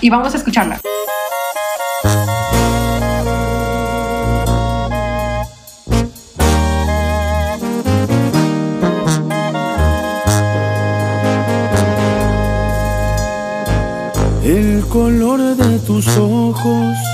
y 0.00 0.10
vamos 0.10 0.34
a 0.34 0.38
escucharla. 0.38 0.80
El 14.42 14.84
color 14.88 15.56
de 15.56 15.78
tus 15.80 16.06
ojos 16.16 17.13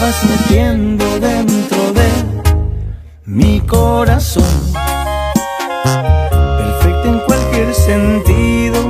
Vas 0.00 0.22
metiendo 0.24 1.04
dentro 1.18 1.92
de 1.92 2.08
mi 3.24 3.60
corazón. 3.60 4.44
Perfecta 6.58 7.08
en 7.08 7.18
cualquier 7.20 7.74
sentido. 7.74 8.80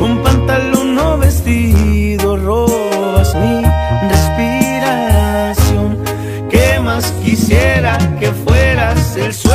Con 0.00 0.22
pantalón 0.22 0.98
o 0.98 1.18
vestido 1.18 2.36
robas 2.36 3.34
mi 3.36 3.62
respiración. 4.08 5.98
¿Qué 6.50 6.80
más 6.80 7.12
quisiera 7.24 7.98
que 8.18 8.32
fueras 8.32 9.16
el 9.16 9.32
sueño 9.32 9.51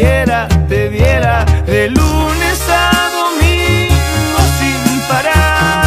si 0.00 0.06
pudiera 0.06 0.48
te 0.68 0.88
viera 0.88 1.44
de 1.66 1.90
lunes 1.90 2.68
a 2.70 2.90
domingo 3.18 4.40
sin 4.58 5.00
parar. 5.08 5.84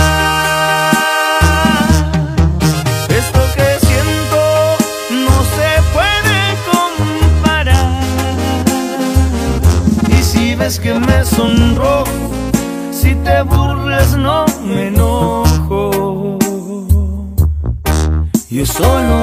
Esto 3.09 3.39
que 3.55 3.79
siento 3.87 4.41
no 5.25 5.37
se 5.55 5.69
puede 5.95 6.39
comparar. 6.71 8.03
Y 10.09 10.21
si 10.21 10.55
ves 10.55 10.79
que 10.79 10.93
me 10.93 11.25
sonrojo, 11.25 12.31
si 12.91 13.15
te 13.15 13.41
burlas 13.41 14.15
no 14.15 14.45
me 14.63 14.87
enojo. 14.89 16.37
Yo 18.51 18.65
solo 18.67 19.22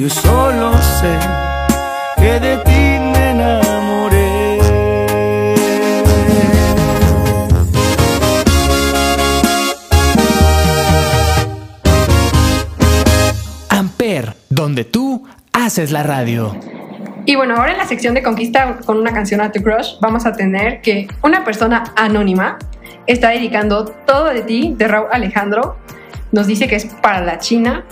Yo 0.00 0.08
solo 0.08 0.72
sé 0.78 1.18
que 2.16 2.40
de 2.40 2.56
ti 2.64 2.70
me 2.70 3.32
enamoré. 3.32 4.58
Amper, 13.68 14.36
donde 14.48 14.84
tú 14.84 15.28
haces 15.52 15.90
la 15.90 16.02
radio. 16.02 16.56
Y 17.26 17.36
bueno, 17.36 17.56
ahora 17.56 17.72
en 17.72 17.76
la 17.76 17.86
sección 17.86 18.14
de 18.14 18.22
conquista 18.22 18.78
con 18.86 18.96
una 18.96 19.12
canción 19.12 19.42
a 19.42 19.52
tu 19.52 19.62
crush, 19.62 20.00
vamos 20.00 20.24
a 20.24 20.32
tener 20.32 20.80
que 20.80 21.08
una 21.22 21.44
persona 21.44 21.92
anónima 21.94 22.56
está 23.06 23.28
dedicando 23.28 23.84
todo 24.06 24.32
de 24.32 24.40
ti, 24.40 24.72
de 24.78 24.88
Raúl 24.88 25.08
Alejandro. 25.12 25.76
Nos 26.32 26.46
dice 26.46 26.68
que 26.68 26.76
es 26.76 26.86
para 26.86 27.20
la 27.20 27.38
China, 27.38 27.84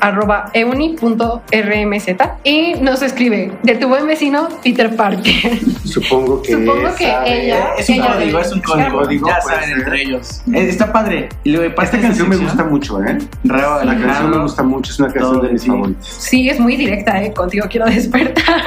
arroba 0.00 0.50
euni.rmz 0.52 2.06
y 2.44 2.74
nos 2.80 3.02
escribe 3.02 3.52
de 3.62 3.74
tu 3.76 3.88
buen 3.88 4.06
vecino 4.06 4.48
Peter 4.62 4.94
Parker. 4.94 5.58
Supongo 5.84 6.42
que. 6.42 6.52
Supongo 6.52 6.94
que 6.96 7.06
sabe. 7.06 7.44
ella- 7.46 7.68
Es 7.78 7.88
un 7.88 7.94
ella 7.96 8.12
código, 8.14 8.38
es 8.40 8.52
un 8.52 8.60
código. 8.60 8.98
código, 9.02 9.28
ya 9.28 9.40
saben 9.40 9.64
ser. 9.68 9.78
entre 9.78 10.02
ellos. 10.02 10.42
Eh, 10.52 10.68
Está 10.68 10.92
padre. 10.92 11.28
Y 11.44 11.50
luego, 11.52 11.74
parte 11.74 11.96
Esta 11.96 12.08
canción 12.08 12.28
me 12.28 12.36
gusta 12.36 12.64
mucho, 12.64 13.02
¿eh? 13.02 13.18
La 13.44 13.96
canción 13.98 14.30
me 14.30 14.38
gusta 14.38 14.62
mucho, 14.62 14.92
es 14.92 14.98
una 14.98 15.08
canción 15.12 15.32
Todo 15.34 15.42
de 15.46 15.52
mis 15.52 15.66
favoritas. 15.66 16.06
Sí, 16.06 16.48
es 16.48 16.60
muy 16.60 16.76
directa, 16.76 17.22
¿eh? 17.22 17.32
Contigo 17.32 17.66
quiero 17.70 17.86
despertar. 17.86 18.62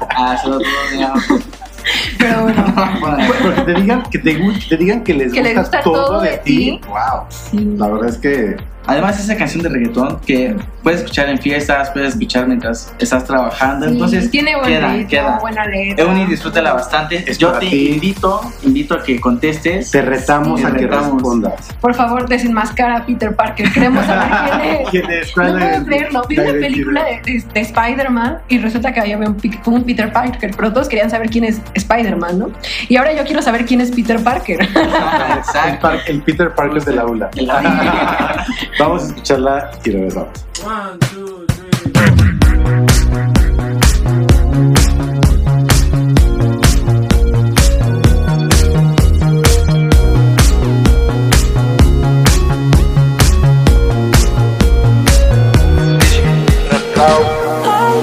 Ah, 0.22 0.36
solo 0.42 0.58
todo 0.58 0.68
de 0.90 1.06
Pero 2.18 2.42
bueno, 2.42 2.64
Pero 3.40 3.54
que 3.54 3.62
te 3.62 3.80
digan 3.80 4.02
que, 4.10 4.18
te, 4.18 4.36
que 4.36 4.66
te 4.68 4.76
digan 4.76 5.02
que 5.02 5.14
les, 5.14 5.32
Que 5.32 5.42
les 5.42 5.56
gusta, 5.56 5.80
todo, 5.80 6.20
de 6.20 6.36
ti, 6.38 6.78
ti. 6.78 6.80
wow. 6.88 7.24
sí. 7.30 7.74
La 7.78 7.86
verdad 7.88 8.10
es 8.10 8.18
que 8.18 8.56
Además, 8.90 9.20
esa 9.20 9.36
canción 9.36 9.62
de 9.62 9.68
reggaetón 9.68 10.20
que 10.26 10.56
puedes 10.82 11.00
escuchar 11.00 11.28
en 11.28 11.38
fiestas, 11.38 11.90
puedes 11.90 12.10
escuchar 12.14 12.46
mientras 12.46 12.92
estás 12.98 13.24
trabajando. 13.24 13.86
Sí, 13.86 13.92
Entonces, 13.92 14.30
tiene 14.30 14.56
buen 14.56 14.66
queda, 14.68 14.92
ritmo, 14.92 15.08
queda. 15.08 15.38
buena 15.40 15.66
letra. 15.66 16.04
Euni, 16.04 16.26
disfrútala 16.26 16.72
bastante. 16.72 17.24
Es 17.30 17.38
Yo 17.38 17.52
te 17.52 17.66
ti. 17.66 17.90
invito, 17.94 18.40
invito 18.62 18.94
a 18.94 19.02
que 19.02 19.20
contestes. 19.20 19.90
te 19.90 20.02
retamos 20.02 20.60
Sí, 20.60 20.66
a 20.66 20.70
que 20.72 20.78
retamos. 20.86 21.12
respondas. 21.14 21.68
Por 21.80 21.94
favor, 21.94 22.28
desenmascara 22.28 22.96
a 22.98 23.06
Peter 23.06 23.34
Parker. 23.34 23.70
Queremos 23.72 24.04
saber 24.06 24.28
quién 24.50 24.60
es. 24.70 24.90
¿Quién 24.90 25.10
es? 25.10 25.28
No 25.28 25.42
¿Cuál 25.42 25.58
puedo 25.58 25.84
creerlo. 25.84 26.22
Vi 26.28 26.38
una 26.38 26.52
película 26.52 27.04
de, 27.04 27.20
de- 27.32 27.44
de 27.54 27.60
Spider-Man 27.60 28.38
y 28.48 28.58
resulta 28.58 28.92
que 28.92 29.00
había 29.00 29.18
un, 29.18 29.36
un 29.66 29.84
Peter 29.84 30.12
Parker, 30.12 30.50
pero 30.56 30.72
todos 30.72 30.88
querían 30.88 31.10
saber 31.10 31.30
quién 31.30 31.44
es 31.44 31.60
Spider-Man, 31.74 32.38
¿no? 32.38 32.50
Y 32.88 32.96
ahora 32.96 33.12
yo 33.14 33.24
quiero 33.24 33.42
saber 33.42 33.64
quién 33.66 33.80
es 33.80 33.90
Peter 33.90 34.22
Parker. 34.22 34.60
El, 34.80 35.38
Exacto. 35.38 35.80
par- 35.80 35.98
el 36.06 36.22
Peter 36.22 36.54
Parker 36.54 36.82
de 36.84 36.94
la 36.94 37.04
ULA. 37.06 37.30
Vamos 38.80 39.02
a 39.02 39.06
escucharla 39.08 39.70
y 39.84 39.90
regresamos. 39.90 40.46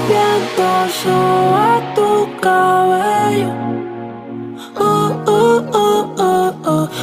Viento 0.07 0.69
tu 1.95 2.39
cabello. 2.39 2.96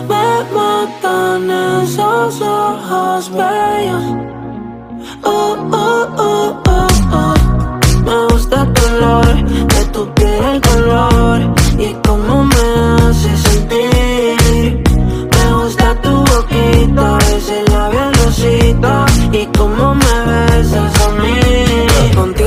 Me 0.09 0.45
matan 0.55 1.51
esos 1.83 2.41
ojos 2.41 3.31
bellos. 3.31 4.05
Uh, 5.23 5.57
uh, 5.73 6.05
uh, 6.19 6.63
uh, 6.69 6.89
uh. 7.13 7.35
Me 8.05 8.17
gusta 8.33 8.63
el 8.63 8.73
color 8.75 9.27
de 9.45 9.85
tu 9.93 10.07
piel, 10.15 10.45
el 10.45 10.61
color 10.61 11.41
y 11.79 11.95
cómo 12.07 12.45
me 12.45 13.09
hace 13.09 13.37
sentir. 13.37 14.83
Me 15.35 15.55
gusta 15.55 15.95
tu 16.03 16.11
boquita, 16.11 17.19
ese 17.37 17.63
labial 17.71 18.13
rosita 18.25 19.07
y 19.33 19.47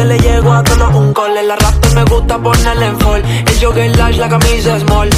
Que 0.00 0.06
le 0.06 0.18
llego 0.18 0.52
a 0.52 0.62
todos 0.62 0.94
un 0.94 1.12
cole 1.12 1.42
La 1.42 1.56
raptor 1.56 1.94
me 1.94 2.04
gusta 2.04 2.38
ponerle 2.38 2.86
en 2.86 2.98
fall. 3.00 3.22
El 3.46 3.60
jogger 3.60 3.96
large, 3.96 4.18
la 4.18 4.28
camisa 4.28 4.78
small 4.80 5.10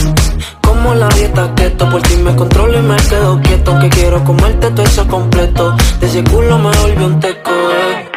Como 0.60 0.94
la 0.94 1.08
dieta 1.08 1.54
keto 1.54 1.88
Por 1.88 2.02
ti 2.02 2.16
me 2.16 2.34
controlo 2.34 2.78
y 2.78 2.82
me 2.82 2.96
quedo 2.96 3.40
quieto. 3.40 3.78
Que 3.78 3.88
quiero 3.88 4.24
comerte 4.24 4.70
todo 4.70 4.82
eso 4.82 5.06
completo. 5.06 5.76
De 6.00 6.06
ese 6.06 6.24
culo 6.24 6.58
me 6.58 6.70
volvió 6.78 7.06
un 7.06 7.20
teco. 7.20 7.50
Eh. 7.50 8.10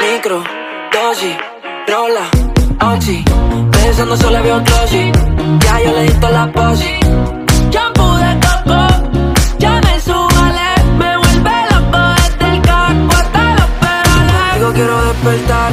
Micro, 0.00 0.42
dosis, 0.92 1.36
rola, 1.88 2.26
oxi. 2.94 3.24
Pensando 3.70 4.16
solo 4.16 4.42
veo 4.42 4.60
glossy 4.60 5.12
Ya 5.64 5.80
yo 5.84 5.92
le 5.92 6.02
di 6.02 6.12
toda 6.20 6.32
la 6.32 6.52
posi. 6.52 6.94
Shampoo 7.70 8.16
de 8.16 8.32
coco, 8.44 8.80
ya 9.58 9.80
me 9.84 10.00
subale, 10.00 10.68
me 10.98 11.16
vuelve 11.16 11.56
loco 11.70 12.00
desde 12.16 12.54
el 12.54 12.62
caco 12.62 13.16
hasta 13.20 13.54
los 13.58 13.70
pedales. 13.80 14.54
Digo 14.54 14.72
quiero 14.72 15.04
despertar, 15.04 15.72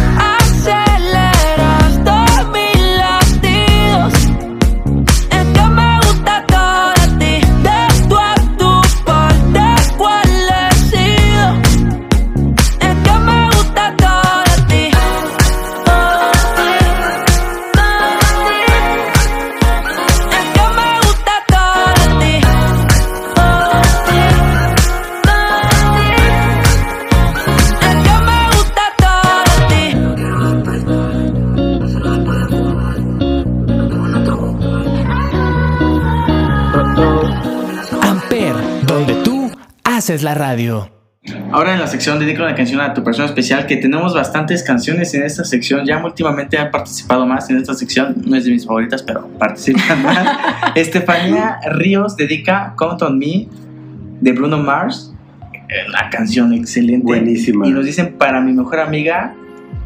Haces 40.11 40.23
la 40.23 40.35
radio. 40.35 40.89
Ahora 41.51 41.73
en 41.73 41.79
la 41.79 41.87
sección 41.87 42.19
dedico 42.19 42.41
una 42.43 42.55
canción 42.55 42.81
a 42.81 42.93
tu 42.93 43.01
persona 43.03 43.27
especial, 43.27 43.65
que 43.65 43.77
tenemos 43.77 44.13
bastantes 44.13 44.61
canciones 44.63 45.13
en 45.13 45.23
esta 45.23 45.45
sección. 45.45 45.85
Ya 45.85 46.03
últimamente 46.03 46.57
han 46.57 46.69
participado 46.71 47.25
más 47.25 47.49
en 47.49 47.57
esta 47.57 47.73
sección. 47.73 48.15
No 48.25 48.35
es 48.35 48.43
de 48.45 48.51
mis 48.51 48.65
favoritas, 48.65 49.03
pero 49.03 49.27
participan 49.39 50.03
más. 50.03 50.27
Estefanía 50.75 51.59
Ríos 51.71 52.17
dedica 52.17 52.73
Count 52.77 53.01
on 53.03 53.19
Me 53.19 53.47
de 54.19 54.31
Bruno 54.33 54.57
Mars. 54.57 55.13
Eh, 55.53 55.89
La 55.89 56.09
canción 56.09 56.53
excelente. 56.53 57.05
Buenísima. 57.05 57.67
Y 57.67 57.71
nos 57.71 57.85
dicen 57.85 58.15
para 58.17 58.41
mi 58.41 58.51
mejor 58.51 58.79
amiga, 58.79 59.33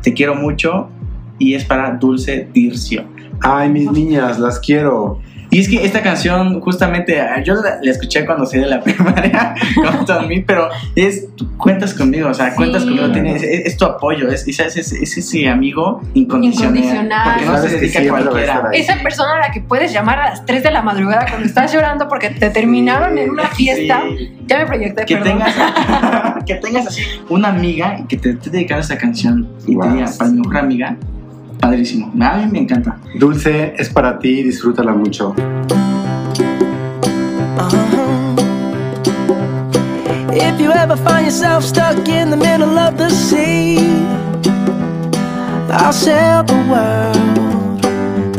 te 0.02 0.14
quiero 0.14 0.34
mucho. 0.36 0.90
Y 1.38 1.54
es 1.54 1.66
para 1.66 1.92
Dulce 1.92 2.48
Dircio. 2.52 3.04
Ay, 3.42 3.70
mis 3.70 3.92
niñas, 3.92 4.40
las 4.40 4.58
quiero. 4.60 5.20
Y 5.56 5.60
es 5.62 5.70
que 5.70 5.86
esta 5.86 6.02
canción, 6.02 6.60
justamente, 6.60 7.22
ah, 7.22 7.42
yo 7.42 7.54
la, 7.56 7.78
la 7.82 7.92
escuché 7.92 8.26
cuando 8.26 8.46
salí 8.46 8.64
de 8.64 8.68
la 8.70 8.82
primaria, 8.84 9.56
Count 9.76 10.10
on 10.10 10.28
Me, 10.28 10.44
pero 10.46 10.68
es, 10.98 11.28
cuentas 11.56 11.94
conmigo, 11.94 12.28
o 12.28 12.34
sea, 12.34 12.54
cuentas 12.56 12.82
Sí. 12.82 12.90
conmigo, 12.90 13.10
tienes, 13.14 13.42
es, 13.42 13.66
es 13.68 13.78
tu 13.78 13.86
apoyo, 13.86 14.30
es, 14.30 14.46
es, 14.50 14.60
es- 14.60 14.92
es 14.92 15.18
ese 15.18 15.48
amigo 15.48 16.02
incondicional. 16.14 16.76
Incondicional. 16.76 17.24
Porque 17.32 17.46
no 17.46 17.56
Sabes 17.56 17.72
se 17.72 17.78
dedica 17.80 18.00
a 18.00 18.04
a 18.04 18.08
cualquiera. 18.10 18.70
Esa 18.74 18.96
persona 19.02 19.36
a 19.36 19.40
la 19.48 19.52
que 19.52 19.62
puedes 19.62 19.94
llamar 19.94 20.20
a 20.20 20.30
las 20.32 20.46
3 20.46 20.62
de 20.62 20.72
la 20.72 20.82
madrugada 20.82 21.26
cuando 21.30 21.48
estás 21.48 21.72
llorando 21.74 22.10
porque 22.10 22.32
te 22.32 22.50
terminaron 22.50 23.18
en 23.18 23.30
una 23.30 23.48
fiesta. 23.48 24.04
Sí. 24.18 24.36
Ya 24.48 24.58
me 24.60 24.66
proyecté, 24.66 25.06
Que 25.06 25.16
perdón. 25.16 25.40
tengas, 25.40 26.44
que 26.46 26.56
tengas 26.56 26.88
así 26.88 27.02
una 27.30 27.48
amiga 27.48 27.98
y 28.02 28.08
que 28.08 28.18
te 28.18 28.32
esté 28.32 28.50
dedicando 28.50 28.82
esta 28.82 28.98
canción 28.98 29.48
y 29.66 29.68
te 29.68 29.74
Wow. 29.88 29.94
diga, 29.94 30.08
para 30.18 30.32
mi 30.32 30.40
mejor 30.42 30.58
amiga, 30.58 30.98
padrísimo. 31.66 32.12
A 32.22 32.38
mí 32.38 32.52
me 32.52 32.60
encanta. 32.60 32.98
Dulce, 33.16 33.74
es 33.78 33.90
para 33.90 34.20
ti, 34.20 34.44
disfrútala 34.44 34.94
mucho. 34.94 35.34
If 40.32 40.60
you 40.60 40.72
ever 40.72 40.98
find 40.98 41.26
yourself 41.26 41.64
stuck 41.64 42.08
in 42.08 42.30
the 42.30 42.38
middle 42.38 42.78
of 42.78 42.98
the 42.98 43.10
sea, 43.10 43.80
I'll 45.72 45.92
sail 45.92 46.44
the 46.44 46.62
world 46.70 47.82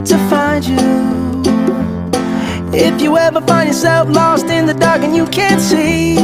to 0.06 0.16
find 0.30 0.64
you. 0.64 0.76
If 2.72 3.00
you 3.00 3.16
ever 3.16 3.40
find 3.40 3.68
yourself 3.68 4.08
lost 4.08 4.46
in 4.50 4.66
the 4.66 4.74
dark 4.74 5.02
and 5.02 5.16
you 5.16 5.26
can't 5.26 5.60
see, 5.60 6.16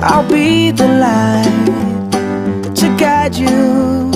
I'll 0.00 0.28
be 0.28 0.72
the 0.72 0.88
light 0.88 2.74
to 2.74 2.96
guide 2.98 3.34
you. 3.34 4.15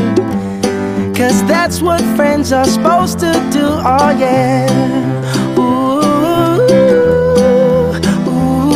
That's 1.71 1.81
what 1.81 2.01
friends 2.17 2.51
are 2.51 2.65
supposed 2.65 3.19
to 3.19 3.31
do, 3.49 3.63
oh 3.63 4.09
yeah. 4.19 4.67
Ooh, 5.57 6.01
ooh, 8.27 8.75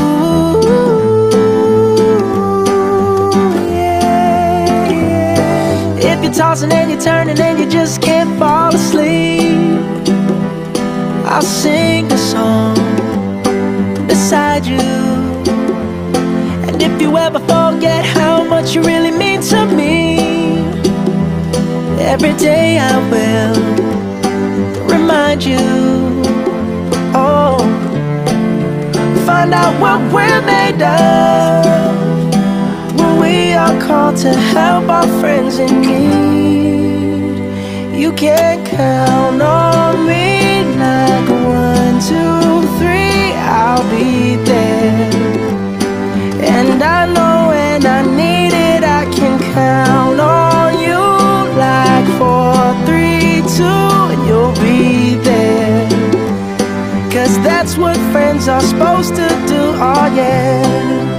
yeah. 3.70 5.04
If 5.98 6.24
you're 6.24 6.32
tossing 6.32 6.72
and 6.72 6.90
you're 6.90 7.02
turning 7.02 7.38
and 7.38 7.60
you 7.60 7.70
just 7.70 8.02
can't 8.02 8.40
fall 8.40 8.74
asleep, 8.74 9.60
I'll 11.26 11.42
sing 11.42 12.10
a 12.14 12.18
song 12.18 12.78
beside 14.08 14.66
you. 14.66 14.80
And 16.66 16.82
if 16.82 17.02
you 17.02 17.18
ever 17.18 17.40
forget 17.40 18.06
how 18.06 18.46
much 18.46 18.74
you 18.74 18.84
really 18.84 19.12
mean 19.12 19.25
every 22.16 22.34
day 22.38 22.80
I 22.80 22.96
will 23.12 23.56
remind 24.88 25.44
you. 25.44 25.66
Oh, 27.14 27.58
find 29.26 29.54
out 29.54 29.74
what 29.84 30.00
we're 30.14 30.42
made 30.56 30.82
of 30.82 31.66
when 32.98 33.20
we 33.20 33.52
are 33.52 33.78
called 33.82 34.16
to 34.20 34.32
help 34.32 34.88
our 34.88 35.08
friends 35.20 35.60
in 35.60 35.82
need. 35.82 37.36
You 38.00 38.14
can 38.14 38.66
count 38.66 39.42
on 39.42 40.08
me 40.08 40.64
like 40.84 41.30
one, 41.58 42.00
two, 42.10 42.62
three, 42.80 43.34
I'll 43.60 43.84
be 43.92 44.38
there. 44.46 45.15
you'll 54.28 54.54
be 54.54 55.16
there. 55.16 55.90
Cause 57.12 57.36
that's 57.44 57.78
what 57.78 57.98
friends 58.12 58.48
are 58.48 58.62
supposed 58.62 59.16
to 59.16 59.28
do, 59.48 59.62
oh 59.80 60.14
yeah. 60.16 61.15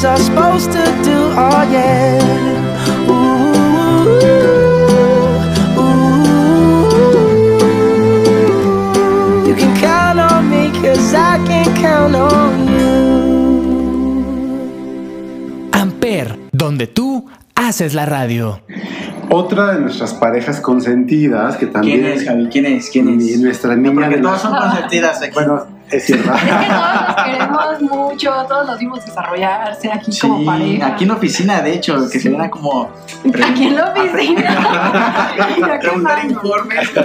Friends 0.00 0.04
are 0.04 0.16
supposed 0.18 0.70
to 0.72 0.84
do, 1.02 1.32
oh 1.36 1.62
yeah. 1.70 2.18
Ooh, 3.08 3.52
ooh. 8.58 9.46
You 9.48 9.54
can 9.56 9.74
count 9.80 10.18
on 10.20 10.48
me, 10.50 10.70
cause 10.80 11.14
I 11.14 11.38
can 11.46 11.74
count 11.76 12.14
on 12.14 12.68
you. 12.68 12.98
Amper, 15.72 16.38
donde 16.52 16.86
tú 16.86 17.26
haces 17.54 17.94
la 17.94 18.06
radio. 18.06 18.60
Otra 19.30 19.74
de 19.74 19.80
nuestras 19.80 20.14
parejas 20.14 20.58
consentidas 20.60 21.56
que 21.58 21.66
también 21.66 22.00
¿Quién 22.00 22.12
es, 22.12 22.24
Javi? 22.24 22.46
¿Quién 22.50 22.64
es? 22.66 22.88
¿Quién 22.90 23.08
es? 23.20 23.38
nuestra 23.40 23.76
niña 23.76 23.92
Porque 23.94 24.16
de 24.16 24.22
todas 24.22 24.42
la- 24.44 24.50
son 24.50 24.58
consentidas 24.58 25.20
aquí. 25.22 25.34
Bueno, 25.34 25.66
es 25.90 26.06
cierto. 26.06 26.32
Es 26.34 26.42
que 26.42 26.50
todos 26.50 27.06
los 27.06 27.24
queremos 27.24 27.80
mucho, 27.82 28.32
todos 28.48 28.66
los 28.66 28.78
vimos 28.78 29.04
desarrollarse 29.04 29.92
aquí 29.92 30.18
como 30.18 30.38
Sí, 30.38 30.44
pareja. 30.44 30.86
aquí 30.86 31.04
en 31.04 31.08
la 31.08 31.14
oficina, 31.16 31.60
de 31.62 31.74
hecho, 31.74 32.08
que 32.10 32.20
se 32.20 32.28
ven 32.30 32.48
como... 32.50 32.90
Aquí 33.50 33.66
en 33.68 33.76
la 33.76 33.92
oficina. 33.92 35.78
Preguntar 35.80 36.24
informes. 36.24 36.90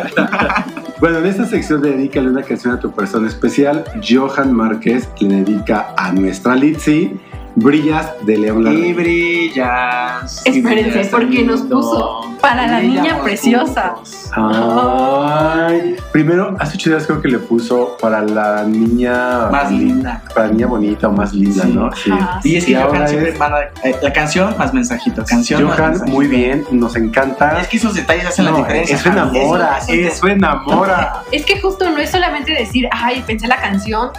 Bueno, 1.00 1.18
en 1.18 1.26
esta 1.26 1.46
sección 1.46 1.82
de 1.82 1.92
Dedícale 1.92 2.30
una 2.30 2.44
canción 2.44 2.76
a 2.76 2.80
tu 2.80 2.90
persona 2.92 3.28
especial, 3.28 3.84
Johan 4.08 4.54
Márquez 4.54 5.10
le 5.20 5.44
dedica 5.44 5.94
a 5.98 6.14
nuestra 6.14 6.56
Litzy 6.56 7.20
Brillas 7.56 8.12
de 8.26 8.38
León 8.38 8.64
Larregui. 8.64 8.88
Y 8.88 8.93
brillas. 8.93 10.41
y 10.45 10.49
Espérense, 10.58 10.89
brillas 10.91 11.08
porque 11.10 11.43
nos 11.43 11.62
puso 11.62 12.36
para 12.41 12.68
la 12.68 12.80
niña 12.82 13.22
preciosa. 13.22 13.95
juntos. 13.95 14.30
Ay, 14.36 15.95
primero, 16.12 16.56
hace 16.60 16.76
ocho 16.76 16.89
días 16.89 17.06
creo 17.06 17.22
que 17.22 17.28
le 17.28 17.38
puso 17.39 17.95
para 18.01 18.22
la 18.24 18.64
niña 18.64 19.47
Más 19.51 19.72
linda. 19.72 20.22
para 20.34 20.47
la 20.47 20.54
niña 20.54 20.68
bonita 20.68 21.08
o 21.08 21.12
más 21.12 21.34
linda, 21.34 21.64
Sí. 21.64 21.72
¿no? 21.74 21.91
Sí. 21.95 22.12
Ajá. 22.12 22.39
Y 22.43 22.56
es 22.58 22.66
que 22.66 22.72
Y 22.72 22.76
ahora 22.76 22.89
Johan 22.97 23.08
siempre 23.08 23.30
es- 23.32 23.39
manda 23.39 23.58
eh, 23.84 23.95
la 24.01 24.12
canción 24.14 24.56
más 24.58 24.74
mensajito, 24.74 25.24
canción 25.24 25.64
más 25.64 25.78
Johan, 25.78 25.89
mensajito. 25.91 26.16
muy 26.16 26.28
bien, 26.28 26.66
nos 26.72 26.95
encanta. 26.95 27.62
Es 27.62 27.68
que 27.68 27.78
esos 27.78 27.93
detalles 27.93 28.26
hacen 28.26 28.45
la 28.45 28.51
diferencia. 28.51 28.95
Eso 28.95 29.10
enamora, 29.10 29.78
eso- 29.78 29.91
eso 29.93 30.28
enamora. 30.28 31.22
Es 31.32 31.45
que 31.45 31.62
justo 31.62 31.89
no 31.89 31.97
es 31.97 32.10
solamente 32.10 32.51
decir, 32.54 32.88
ay, 32.91 33.24
pensé 33.28 33.47
la 33.47 33.58
canción 33.58 34.10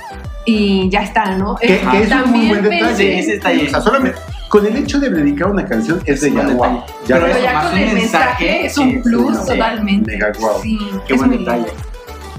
y 0.45 0.88
ya 0.90 1.03
está, 1.03 1.36
¿no? 1.36 1.57
Que, 1.57 1.74
Es- 1.76 1.88
que 1.88 2.03
es 2.03 2.12
un 2.12 2.30
muy 2.30 2.49
buen 2.49 2.62
detalle. 2.62 3.18
ese 3.18 3.32
detalle. 3.32 3.66
O 3.66 3.70
sea, 3.70 3.80
solamente 3.80 4.18
con 4.49 4.64
el 4.66 4.76
hecho 4.76 5.01
de 5.01 5.11
dedicar 5.11 5.51
una 5.51 5.64
canción 5.66 6.01
es 6.05 6.20
de 6.20 6.32
ya, 6.32 6.47
guau. 6.49 6.84
Ya 7.09 7.16
Pero 7.16 7.26
Pero 7.26 7.42
ya 7.42 7.53
más 7.55 7.64
con 7.64 7.72
un 7.74 7.78
el 7.80 7.95
mensaje 7.95 8.66
es 8.66 8.78
un 8.78 8.90
sí, 8.90 8.97
plus 9.03 9.36
sí, 9.38 9.47
totalmente. 9.47 10.12
mega 10.12 10.32
guau. 10.38 10.62
Sí, 10.62 10.78
Qué 11.07 11.14
es 11.14 11.18
buen 11.18 11.30
detalle. 11.38 11.66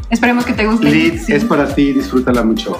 Esperemos 0.09 0.45
que 0.45 0.53
te 0.53 0.65
guste. 0.65 0.85
Liz, 0.89 1.25
Sí. 1.25 1.33
es 1.33 1.43
para 1.43 1.67
ti, 1.67 1.91
disfrútala 1.93 2.43
mucho. 2.43 2.79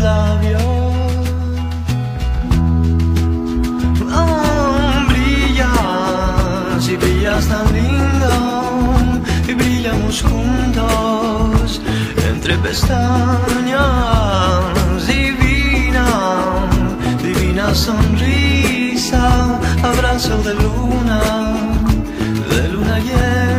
labios. 0.00 0.62
Ah, 4.10 5.06
brillas 5.08 6.88
y 6.88 6.96
brillas 6.96 7.46
tan 7.46 7.66
lindo 7.72 8.32
y 9.48 9.54
brillamos 9.54 10.22
juntos 10.22 11.80
entre 12.30 12.56
pestañas. 12.58 13.80
Divina, 15.06 16.06
divina 17.22 17.74
sonrisa, 17.74 19.58
abrazo 19.82 20.42
de 20.42 20.54
luna, 20.54 21.20
de 22.50 22.68
luna 22.68 22.98
llena. 22.98 23.49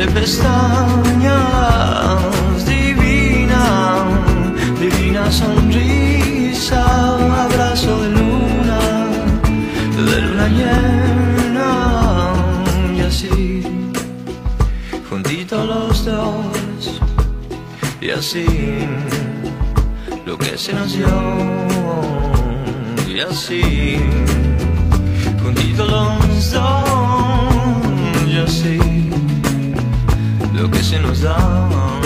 Entre 0.00 0.20
pestañas. 0.20 1.34
Divina, 2.64 4.04
divina 4.80 5.30
sonrisa, 5.32 6.82
abrazo 7.44 8.02
de 8.02 8.10
luna, 8.10 8.80
de 9.96 10.20
luna 10.22 10.48
llena 10.58 11.72
y 12.96 13.00
así, 13.00 13.62
juntitos 15.08 15.66
los 15.66 16.04
dos 16.04 17.00
y 18.00 18.10
así 18.10 18.46
lo 20.24 20.38
que 20.38 20.56
se 20.56 20.72
nos 20.74 20.92
dio 20.92 21.08
y 23.08 23.20
así 23.20 23.98
juntitos 25.42 25.90
los 25.90 26.52
dos 26.52 26.62
y 28.28 28.36
así 28.38 28.97
lo 30.58 30.68
que 30.68 30.82
se 30.82 30.98
nos 30.98 31.20
da. 31.20 31.97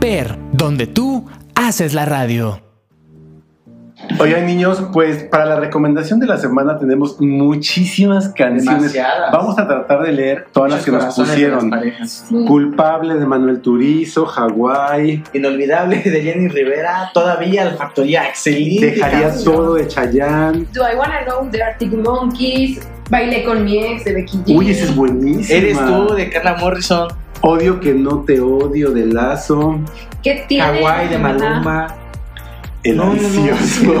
Amper, 0.00 0.34
donde 0.52 0.86
tú 0.86 1.26
haces 1.54 1.92
la 1.92 2.06
radio. 2.06 2.58
Oigan, 4.18 4.46
niños, 4.46 4.82
pues 4.94 5.24
para 5.24 5.44
la 5.44 5.60
recomendación 5.60 6.18
de 6.20 6.26
la 6.26 6.38
semana 6.38 6.78
tenemos 6.78 7.20
muchísimas 7.20 8.30
canciones. 8.30 8.94
Demasiadas. 8.94 9.30
Vamos 9.30 9.58
a 9.58 9.68
tratar 9.68 10.00
de 10.04 10.12
leer 10.12 10.46
todas 10.54 10.72
las 10.72 10.84
que 10.86 10.90
nos 10.90 11.14
de 11.14 11.22
pusieron. 11.22 11.70
Culpable 12.46 13.16
de 13.16 13.26
Manuel 13.26 13.60
Turizo, 13.60 14.24
Hawái. 14.24 15.22
Inolvidable 15.34 15.98
de 15.98 16.22
Jenny 16.22 16.48
Rivera, 16.48 17.10
todavía 17.12 17.66
la 17.66 17.72
factoría 17.72 18.26
excelente. 18.26 18.92
Dejaría 18.92 19.28
canción. 19.28 19.54
todo 19.54 19.74
de 19.74 19.86
Chayanne. 19.86 20.66
Do 20.72 20.80
I 20.80 20.96
Wanna 20.96 21.24
Know 21.26 21.50
de 21.50 21.62
Arctic 21.62 21.92
Monkeys, 21.92 22.80
Bailé 23.10 23.44
con 23.44 23.64
mi 23.64 23.76
ex 23.84 24.04
de 24.04 24.14
Becky 24.14 24.38
G. 24.38 24.56
Uy, 24.56 24.70
ese 24.70 24.84
es 24.84 24.96
buenísimo. 24.96 25.58
Eres 25.58 25.78
tú 25.78 26.14
de 26.14 26.30
Carla 26.30 26.56
Morrison, 26.58 27.08
Odio 27.42 27.80
que 27.80 27.94
no 27.94 28.20
te 28.24 28.40
odio 28.40 28.90
de 28.90 29.06
Lazo. 29.06 29.78
¿Qué 30.22 30.44
tiene? 30.46 30.64
Hawái 30.78 31.08
de 31.08 31.18
Maluma. 31.18 31.96
El 32.82 32.96
No, 32.96 33.06
no, 33.06 33.12
no. 33.12 33.18
ansioso. 33.18 34.00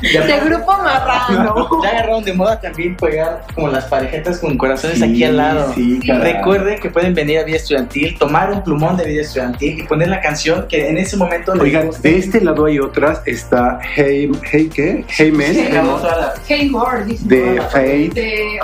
De 0.00 0.40
grupo 0.46 0.72
marrano. 0.82 1.68
Ya 1.82 1.90
agarraron 1.90 2.24
de 2.24 2.32
moda 2.32 2.58
también 2.58 2.96
pegar 2.96 3.44
como 3.54 3.68
las 3.68 3.84
parejetas 3.84 4.38
con 4.38 4.56
corazones 4.56 4.96
Sí, 4.98 5.04
aquí 5.04 5.24
al 5.24 5.36
lado. 5.36 5.72
sí. 5.74 6.00
Recuerden 6.00 6.80
que 6.80 6.88
pueden 6.88 7.14
venir 7.14 7.38
a 7.38 7.44
vida 7.44 7.56
estudiantil, 7.56 8.16
tomar 8.18 8.50
un 8.50 8.62
plumón 8.62 8.96
de 8.96 9.04
vida 9.04 9.20
estudiantil 9.20 9.78
y 9.80 9.82
poner 9.82 10.08
la 10.08 10.20
canción 10.22 10.66
que 10.68 10.88
en 10.88 10.96
ese 10.96 11.18
momento 11.18 11.52
les 11.54 11.62
Oigan, 11.62 11.90
de 12.02 12.16
este 12.18 12.40
lado 12.40 12.64
hay 12.64 12.78
otras. 12.78 13.20
Está 13.26 13.78
Hey, 13.94 14.30
hey 14.50 14.70
¿qué? 14.74 15.04
Hey 15.08 15.30
Grabó 15.70 15.96
toda 15.96 16.16
la, 16.16 16.34
Hey 16.48 16.70
More, 16.70 17.04
dice. 17.04 17.24
De 17.28 17.60
Fate. 17.60 18.10
De 18.14 18.58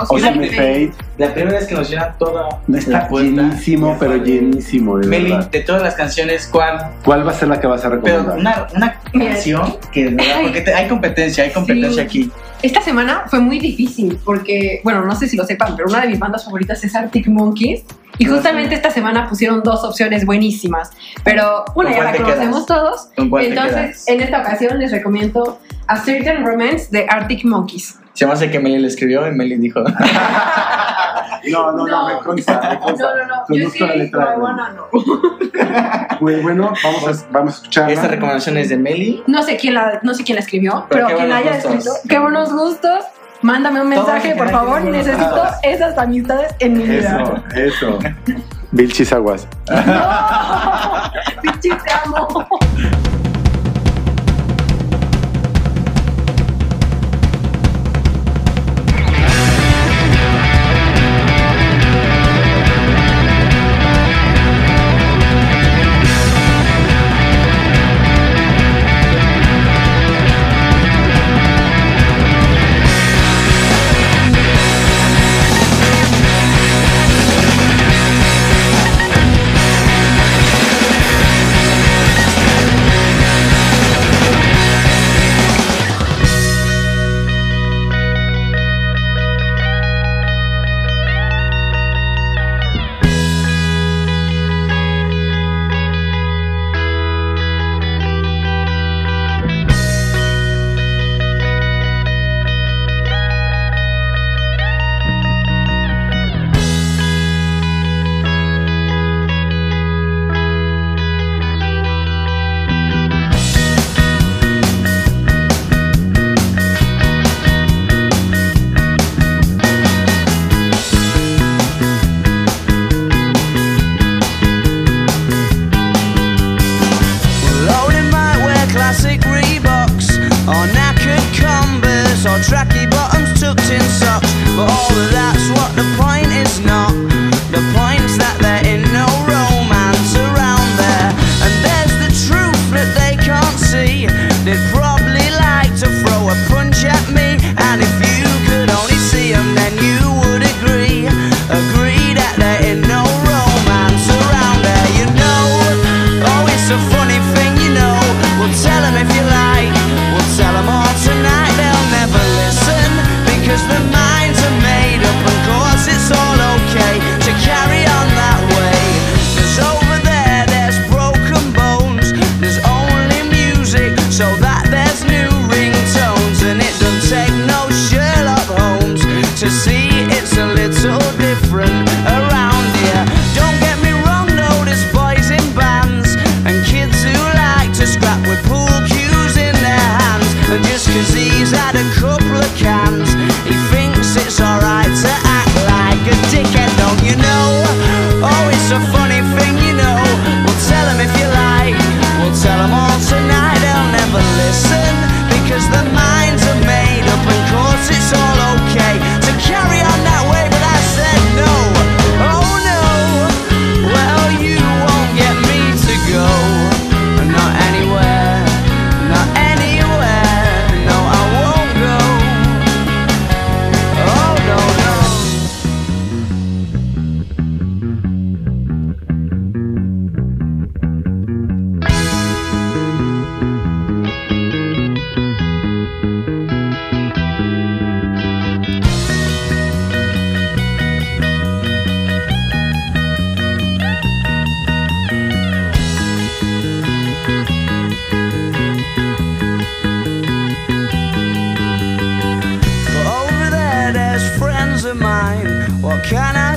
Fate. 0.49 0.91
La 1.17 1.33
primera 1.33 1.57
vez 1.59 1.67
que 1.67 1.75
nos 1.75 1.89
llena 1.89 2.15
toda 2.17 2.47
Está 2.73 2.91
la 2.91 3.07
puerta. 3.07 3.29
llenísimo, 3.41 3.97
pero 3.99 4.17
llenísimo, 4.17 4.97
de 4.97 5.07
Meli, 5.07 5.31
verdad. 5.31 5.49
de 5.49 5.59
todas 5.61 5.81
las 5.81 5.95
canciones, 5.95 6.47
¿cuál? 6.51 6.91
¿Cuál 7.03 7.25
va 7.27 7.31
a 7.31 7.33
ser 7.33 7.47
la 7.47 7.59
que 7.59 7.67
vas 7.67 7.83
a 7.85 7.89
Pero 7.89 8.19
recomendar? 8.19 8.35
una, 8.35 8.67
una 8.75 9.01
Mira. 9.13 9.31
canción 9.33 9.77
que 9.91 10.05
de 10.05 10.09
verdad, 10.11 10.41
porque 10.43 10.61
te- 10.61 10.73
hay 10.73 10.87
competencia, 10.87 11.43
hay 11.43 11.51
competencia 11.51 12.03
Sí. 12.03 12.07
aquí. 12.07 12.31
Esta 12.61 12.81
semana 12.81 13.23
fue 13.27 13.39
muy 13.39 13.59
difícil 13.59 14.19
porque, 14.25 14.81
bueno, 14.83 15.03
no 15.05 15.15
sé 15.15 15.27
si 15.27 15.37
lo 15.37 15.45
sepan, 15.45 15.75
pero 15.75 15.89
una 15.89 16.01
de 16.01 16.07
mis 16.09 16.19
bandas 16.19 16.43
favoritas 16.45 16.83
es 16.83 16.95
Arctic 16.95 17.27
Monkeys. 17.27 17.83
Y 18.19 18.25
Ah, 18.25 18.29
justamente 18.31 18.73
esta 18.73 18.89
semana 18.89 19.29
pusieron 19.29 19.61
dos 19.61 19.83
opciones 19.83 20.25
buenísimas. 20.25 20.89
Pero 21.23 21.65
una 21.75 21.89
¿Con 21.89 21.91
ya 21.91 21.93
cuál 21.97 22.05
la 22.05 22.11
te 22.13 22.17
conocemos 22.23 22.65
quedas? 22.65 22.65
todos. 22.65 23.09
¿Con 23.15 23.29
cuál 23.29 23.43
te 23.43 23.49
Entonces, 23.49 23.75
quedas? 23.75 24.07
en 24.07 24.21
esta 24.21 24.41
ocasión 24.41 24.79
les 24.79 24.91
recomiendo 24.91 25.59
A 25.87 25.97
Certain 25.97 26.45
Romance 26.45 26.87
de 26.91 27.05
Arctic 27.09 27.43
Monkeys. 27.45 27.99
Se 28.13 28.25
me 28.25 28.33
hace 28.33 28.49
que 28.49 28.59
Meli 28.59 28.79
le 28.79 28.87
escribió 28.87 29.27
y 29.27 29.31
Meli 29.31 29.57
dijo. 29.57 29.79
No, 29.81 29.89
no, 31.71 31.71
no, 31.71 31.87
No. 31.87 32.07
me 32.07 32.17
consta, 32.23 32.59
me 32.61 32.73
No, 32.75 32.79
consta. 32.81 33.05
no, 33.15 33.25
no. 33.27 33.35
Yo 33.35 33.45
Conozco 33.47 33.71
sí 33.73 33.79
la 33.87 33.95
letra. 33.95 34.33
I 34.35 34.39
wanna 34.39 34.71
know. 34.73 34.87
Muy 36.21 36.35
bueno, 36.41 36.73
vamos 36.83 37.07
a, 37.07 37.25
vamos 37.31 37.53
a 37.53 37.57
escucharla. 37.57 37.93
Esta 37.93 38.07
recomendación 38.07 38.57
es 38.57 38.69
de 38.69 38.77
Meli. 38.77 39.23
No 39.27 39.43
sé 39.43 39.55
quién 39.57 39.75
la, 39.75 39.99
no 40.01 40.13
sé 40.15 40.23
quién 40.23 40.35
la 40.37 40.41
escribió, 40.41 40.85
Pero 40.89 41.05
pero, 41.07 41.17
quien 41.17 41.29
la 41.29 41.37
haya 41.37 41.53
gustos. 41.53 41.71
escrito. 41.75 41.91
Qué 42.09 42.19
buenos 42.19 42.51
gustos. 42.51 43.05
Mándame 43.43 43.81
un 43.81 43.89
mensaje, 43.89 44.31
en 44.31 44.37
por 44.37 44.49
favor. 44.49 44.81
Necesito 44.83 45.43
esas 45.61 45.95
amistades 45.97 46.55
en 46.59 46.73
mi 46.77 46.83
vida. 46.85 47.43
Eso, 47.53 47.97
eso. 47.97 47.99
Vilchis 48.71 49.13
Aguas. 49.13 49.47
No, 49.69 49.73
Pichi, 51.41 51.69
te 51.69 51.91
amo. 52.03 52.47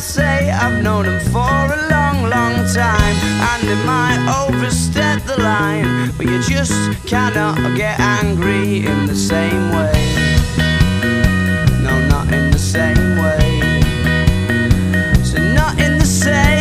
Say? 0.01 0.51
I've 0.51 0.83
known 0.83 1.05
him 1.05 1.21
for 1.31 1.39
a 1.39 1.89
long, 1.91 2.23
long 2.29 2.55
time. 2.73 3.17
And 3.51 3.69
it 3.69 3.85
might 3.85 4.21
overstep 4.45 5.23
the 5.25 5.43
line, 5.43 6.13
but 6.17 6.27
you 6.27 6.41
just 6.43 7.07
cannot 7.07 7.59
get 7.77 8.01
angry 8.01 8.87
in 8.87 9.07
the 9.07 9.15
same 9.15 9.71
way. 9.71 9.93
No, 11.83 11.95
not 12.09 12.33
in 12.33 12.51
the 12.51 12.59
same 12.59 13.19
way. 13.19 13.61
So, 15.23 15.39
not 15.55 15.79
in 15.79 15.99
the 15.99 16.07
same 16.07 16.60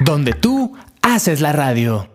donde 0.00 0.32
tú 0.32 0.76
haces 1.02 1.40
la 1.40 1.52
radio. 1.52 2.08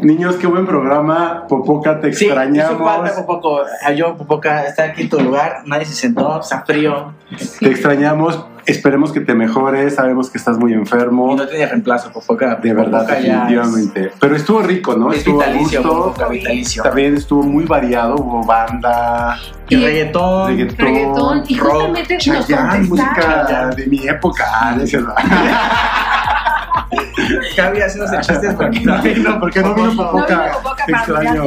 Niños, 0.00 0.36
qué 0.36 0.46
buen 0.46 0.64
programa. 0.64 1.46
Popoca, 1.48 2.00
te 2.00 2.12
Sí, 2.12 2.26
extrañamos. 2.26 2.78
falta 2.82 3.16
Popoco. 3.26 3.62
Yo, 3.96 4.16
Popoca, 4.16 4.64
está 4.64 4.84
aquí 4.84 5.02
en 5.02 5.08
tu 5.08 5.18
lugar. 5.20 5.62
Nadie 5.66 5.86
se 5.86 5.94
sentó, 5.94 6.40
está 6.40 6.62
frío. 6.64 7.14
Te 7.58 7.70
extrañamos. 7.70 8.46
Esperemos 8.68 9.12
que 9.12 9.20
te 9.20 9.34
mejores. 9.34 9.94
Sabemos 9.94 10.28
que 10.28 10.36
estás 10.38 10.58
muy 10.58 10.72
Y 10.72 10.74
enfermo. 10.74 11.34
no 11.34 11.46
tiene 11.48 11.66
reemplazo, 11.66 12.12
Popoca. 12.12 12.56
De 12.56 12.74
verdad, 12.74 13.00
Popoca 13.06 13.14
definitivamente. 13.16 14.12
Pero 14.20 14.36
estuvo 14.36 14.60
rico, 14.62 14.94
¿no? 14.94 15.10
Es, 15.10 15.18
estuvo 15.20 15.42
es 15.42 15.48
vitalicio, 15.48 15.80
a 15.80 15.82
gusto. 15.82 16.04
Popoca, 16.04 16.28
vitalicio. 16.28 16.82
También 16.82 17.14
estuvo 17.16 17.42
muy 17.42 17.64
variado. 17.64 18.16
Hubo 18.16 18.44
banda, 18.44 19.38
Y 19.70 19.74
Y- 19.76 19.84
reggaetón. 19.84 20.48
reggaetón, 20.48 20.86
reggaetón 20.86 21.42
y 21.48 21.58
rock, 21.58 21.72
justamente 21.72 22.14
nos 22.14 22.24
Chayanne, 22.46 22.86
música 22.88 23.70
de 23.74 23.86
mi 23.86 24.06
época. 24.06 24.44
Ah, 24.52 24.76
¿no 24.76 24.84
Gaby 27.56 27.80
haciéndose 27.80 28.20
chistes 28.20 28.54
porque 28.54 28.80
no 28.80 29.00
vino. 29.02 29.40
¿Por 29.40 29.50
qué 29.52 29.60
no 29.60 29.74
vino 29.74 29.94
No 29.94 30.10
Popoca 30.12 30.84
Te 30.86 30.92
para 30.92 31.04
extraño. 31.22 31.44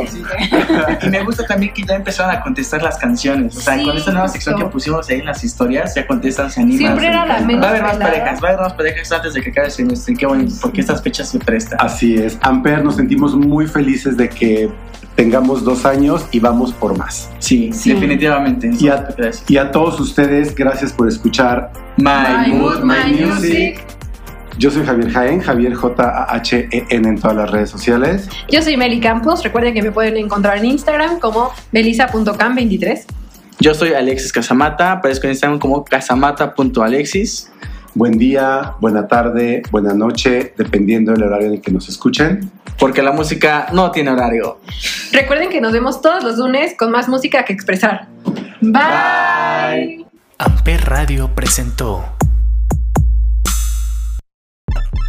Y 1.03 1.09
me 1.09 1.23
gusta 1.23 1.45
también 1.45 1.73
que 1.73 1.84
ya 1.84 1.95
empezaron 1.95 2.36
a 2.36 2.41
contestar 2.41 2.82
las 2.82 2.97
canciones. 2.97 3.57
O 3.57 3.61
sea, 3.61 3.77
Sí, 3.77 3.86
con 3.86 3.97
esta 3.97 4.11
nueva 4.11 4.27
sección 4.27 4.55
justo. 4.55 4.67
que 4.67 4.73
pusimos 4.73 5.09
ahí 5.09 5.19
en 5.19 5.25
las 5.25 5.43
historias, 5.43 5.95
ya 5.95 6.05
contestan, 6.07 6.51
se 6.51 6.61
animan. 6.61 6.77
Siempre 6.79 7.07
era 7.07 7.25
la 7.25 7.39
menos 7.41 7.63
Va 7.63 7.67
a 7.67 7.69
haber 7.71 7.84
más 7.84 7.97
parejas, 7.97 8.43
va 8.43 8.47
a 8.47 8.51
haber 8.51 8.61
más 8.61 8.73
parejas 8.73 9.11
antes 9.11 9.34
de 9.34 9.41
que 9.41 9.49
acabe 9.49 9.67
el 9.67 9.71
semestre. 9.73 10.15
Qué 10.15 10.25
bueno, 10.25 10.45
porque 10.61 10.82
estas 10.82 11.01
fechas 11.01 11.29
se 11.29 11.39
prestan. 11.39 11.79
Así 11.82 12.15
es. 12.15 12.38
Amper, 12.41 12.84
nos 12.84 12.95
sentimos 12.97 13.36
muy 13.36 13.67
felices 13.67 14.17
de 14.17 14.29
que 14.29 14.69
tengamos 15.15 15.63
dos 15.63 15.86
años 15.86 16.25
y 16.32 16.39
vamos 16.39 16.73
por 16.73 16.97
más. 16.97 17.29
Sí, 17.39 17.71
Sí. 17.73 17.93
definitivamente. 17.93 18.71
Y 18.79 18.88
a, 18.88 19.07
y 19.47 19.57
a 19.57 19.71
todos 19.71 19.99
ustedes, 19.99 20.55
gracias 20.55 20.93
por 20.93 21.07
escuchar. 21.07 21.71
My, 21.97 22.05
My 22.47 22.53
Mood, 22.53 22.79
Mood, 22.79 22.84
My 22.84 23.13
Music. 23.25 23.82
Yo 24.58 24.70
soy 24.70 24.86
Javier 24.86 25.12
Jaén, 25.12 25.39
Javier 25.41 25.74
J-A-H-E-N 25.74 27.10
en 27.10 27.20
todas 27.20 27.36
las 27.36 27.52
redes 27.52 27.70
sociales. 27.70 28.30
Yo 28.49 28.62
soy 28.62 28.78
Meli 28.78 28.99
Campos. 28.99 29.43
Recuerden 29.43 29.74
que 29.74 29.82
me 29.82 29.91
pueden 29.91 30.18
encontrar 30.18 30.58
en 30.58 30.66
Instagram 30.66 31.20
como 31.20 31.52
melisa.cam23. 31.72 33.06
Yo 33.60 33.74
soy 33.74 33.93
Alexis 33.93 34.32
Casamata, 34.34 34.93
aparezco 34.93 35.28
en 35.28 35.32
Instagram 35.32 35.60
como 35.60 35.84
casamata.alexis. 35.86 37.52
Buen 37.93 38.18
día, 38.18 38.76
buena 38.80 39.08
tarde, 39.08 39.64
buena 39.70 39.93
noche, 39.93 40.54
dependiendo 40.58 41.12
del 41.12 41.24
horario 41.24 41.47
en 41.47 41.54
el 41.56 41.62
que 41.62 41.72
nos 41.72 41.89
escuchen. 41.89 42.49
Porque 42.80 43.02
la 43.02 43.12
música 43.12 43.68
no 43.74 43.91
tiene 43.91 44.12
horario. 44.12 44.60
Recuerden 45.12 45.49
que 45.49 45.62
nos 45.62 45.74
vemos 45.74 46.02
todos 46.02 46.24
los 46.24 46.38
lunes 46.38 46.76
con 46.78 46.89
más 46.89 47.10
música 47.10 47.45
que 47.45 47.54
expresar. 47.54 48.08
Bye. 48.62 50.06
Amper 50.38 50.86
Radio 50.86 51.30
presentó 51.36 52.04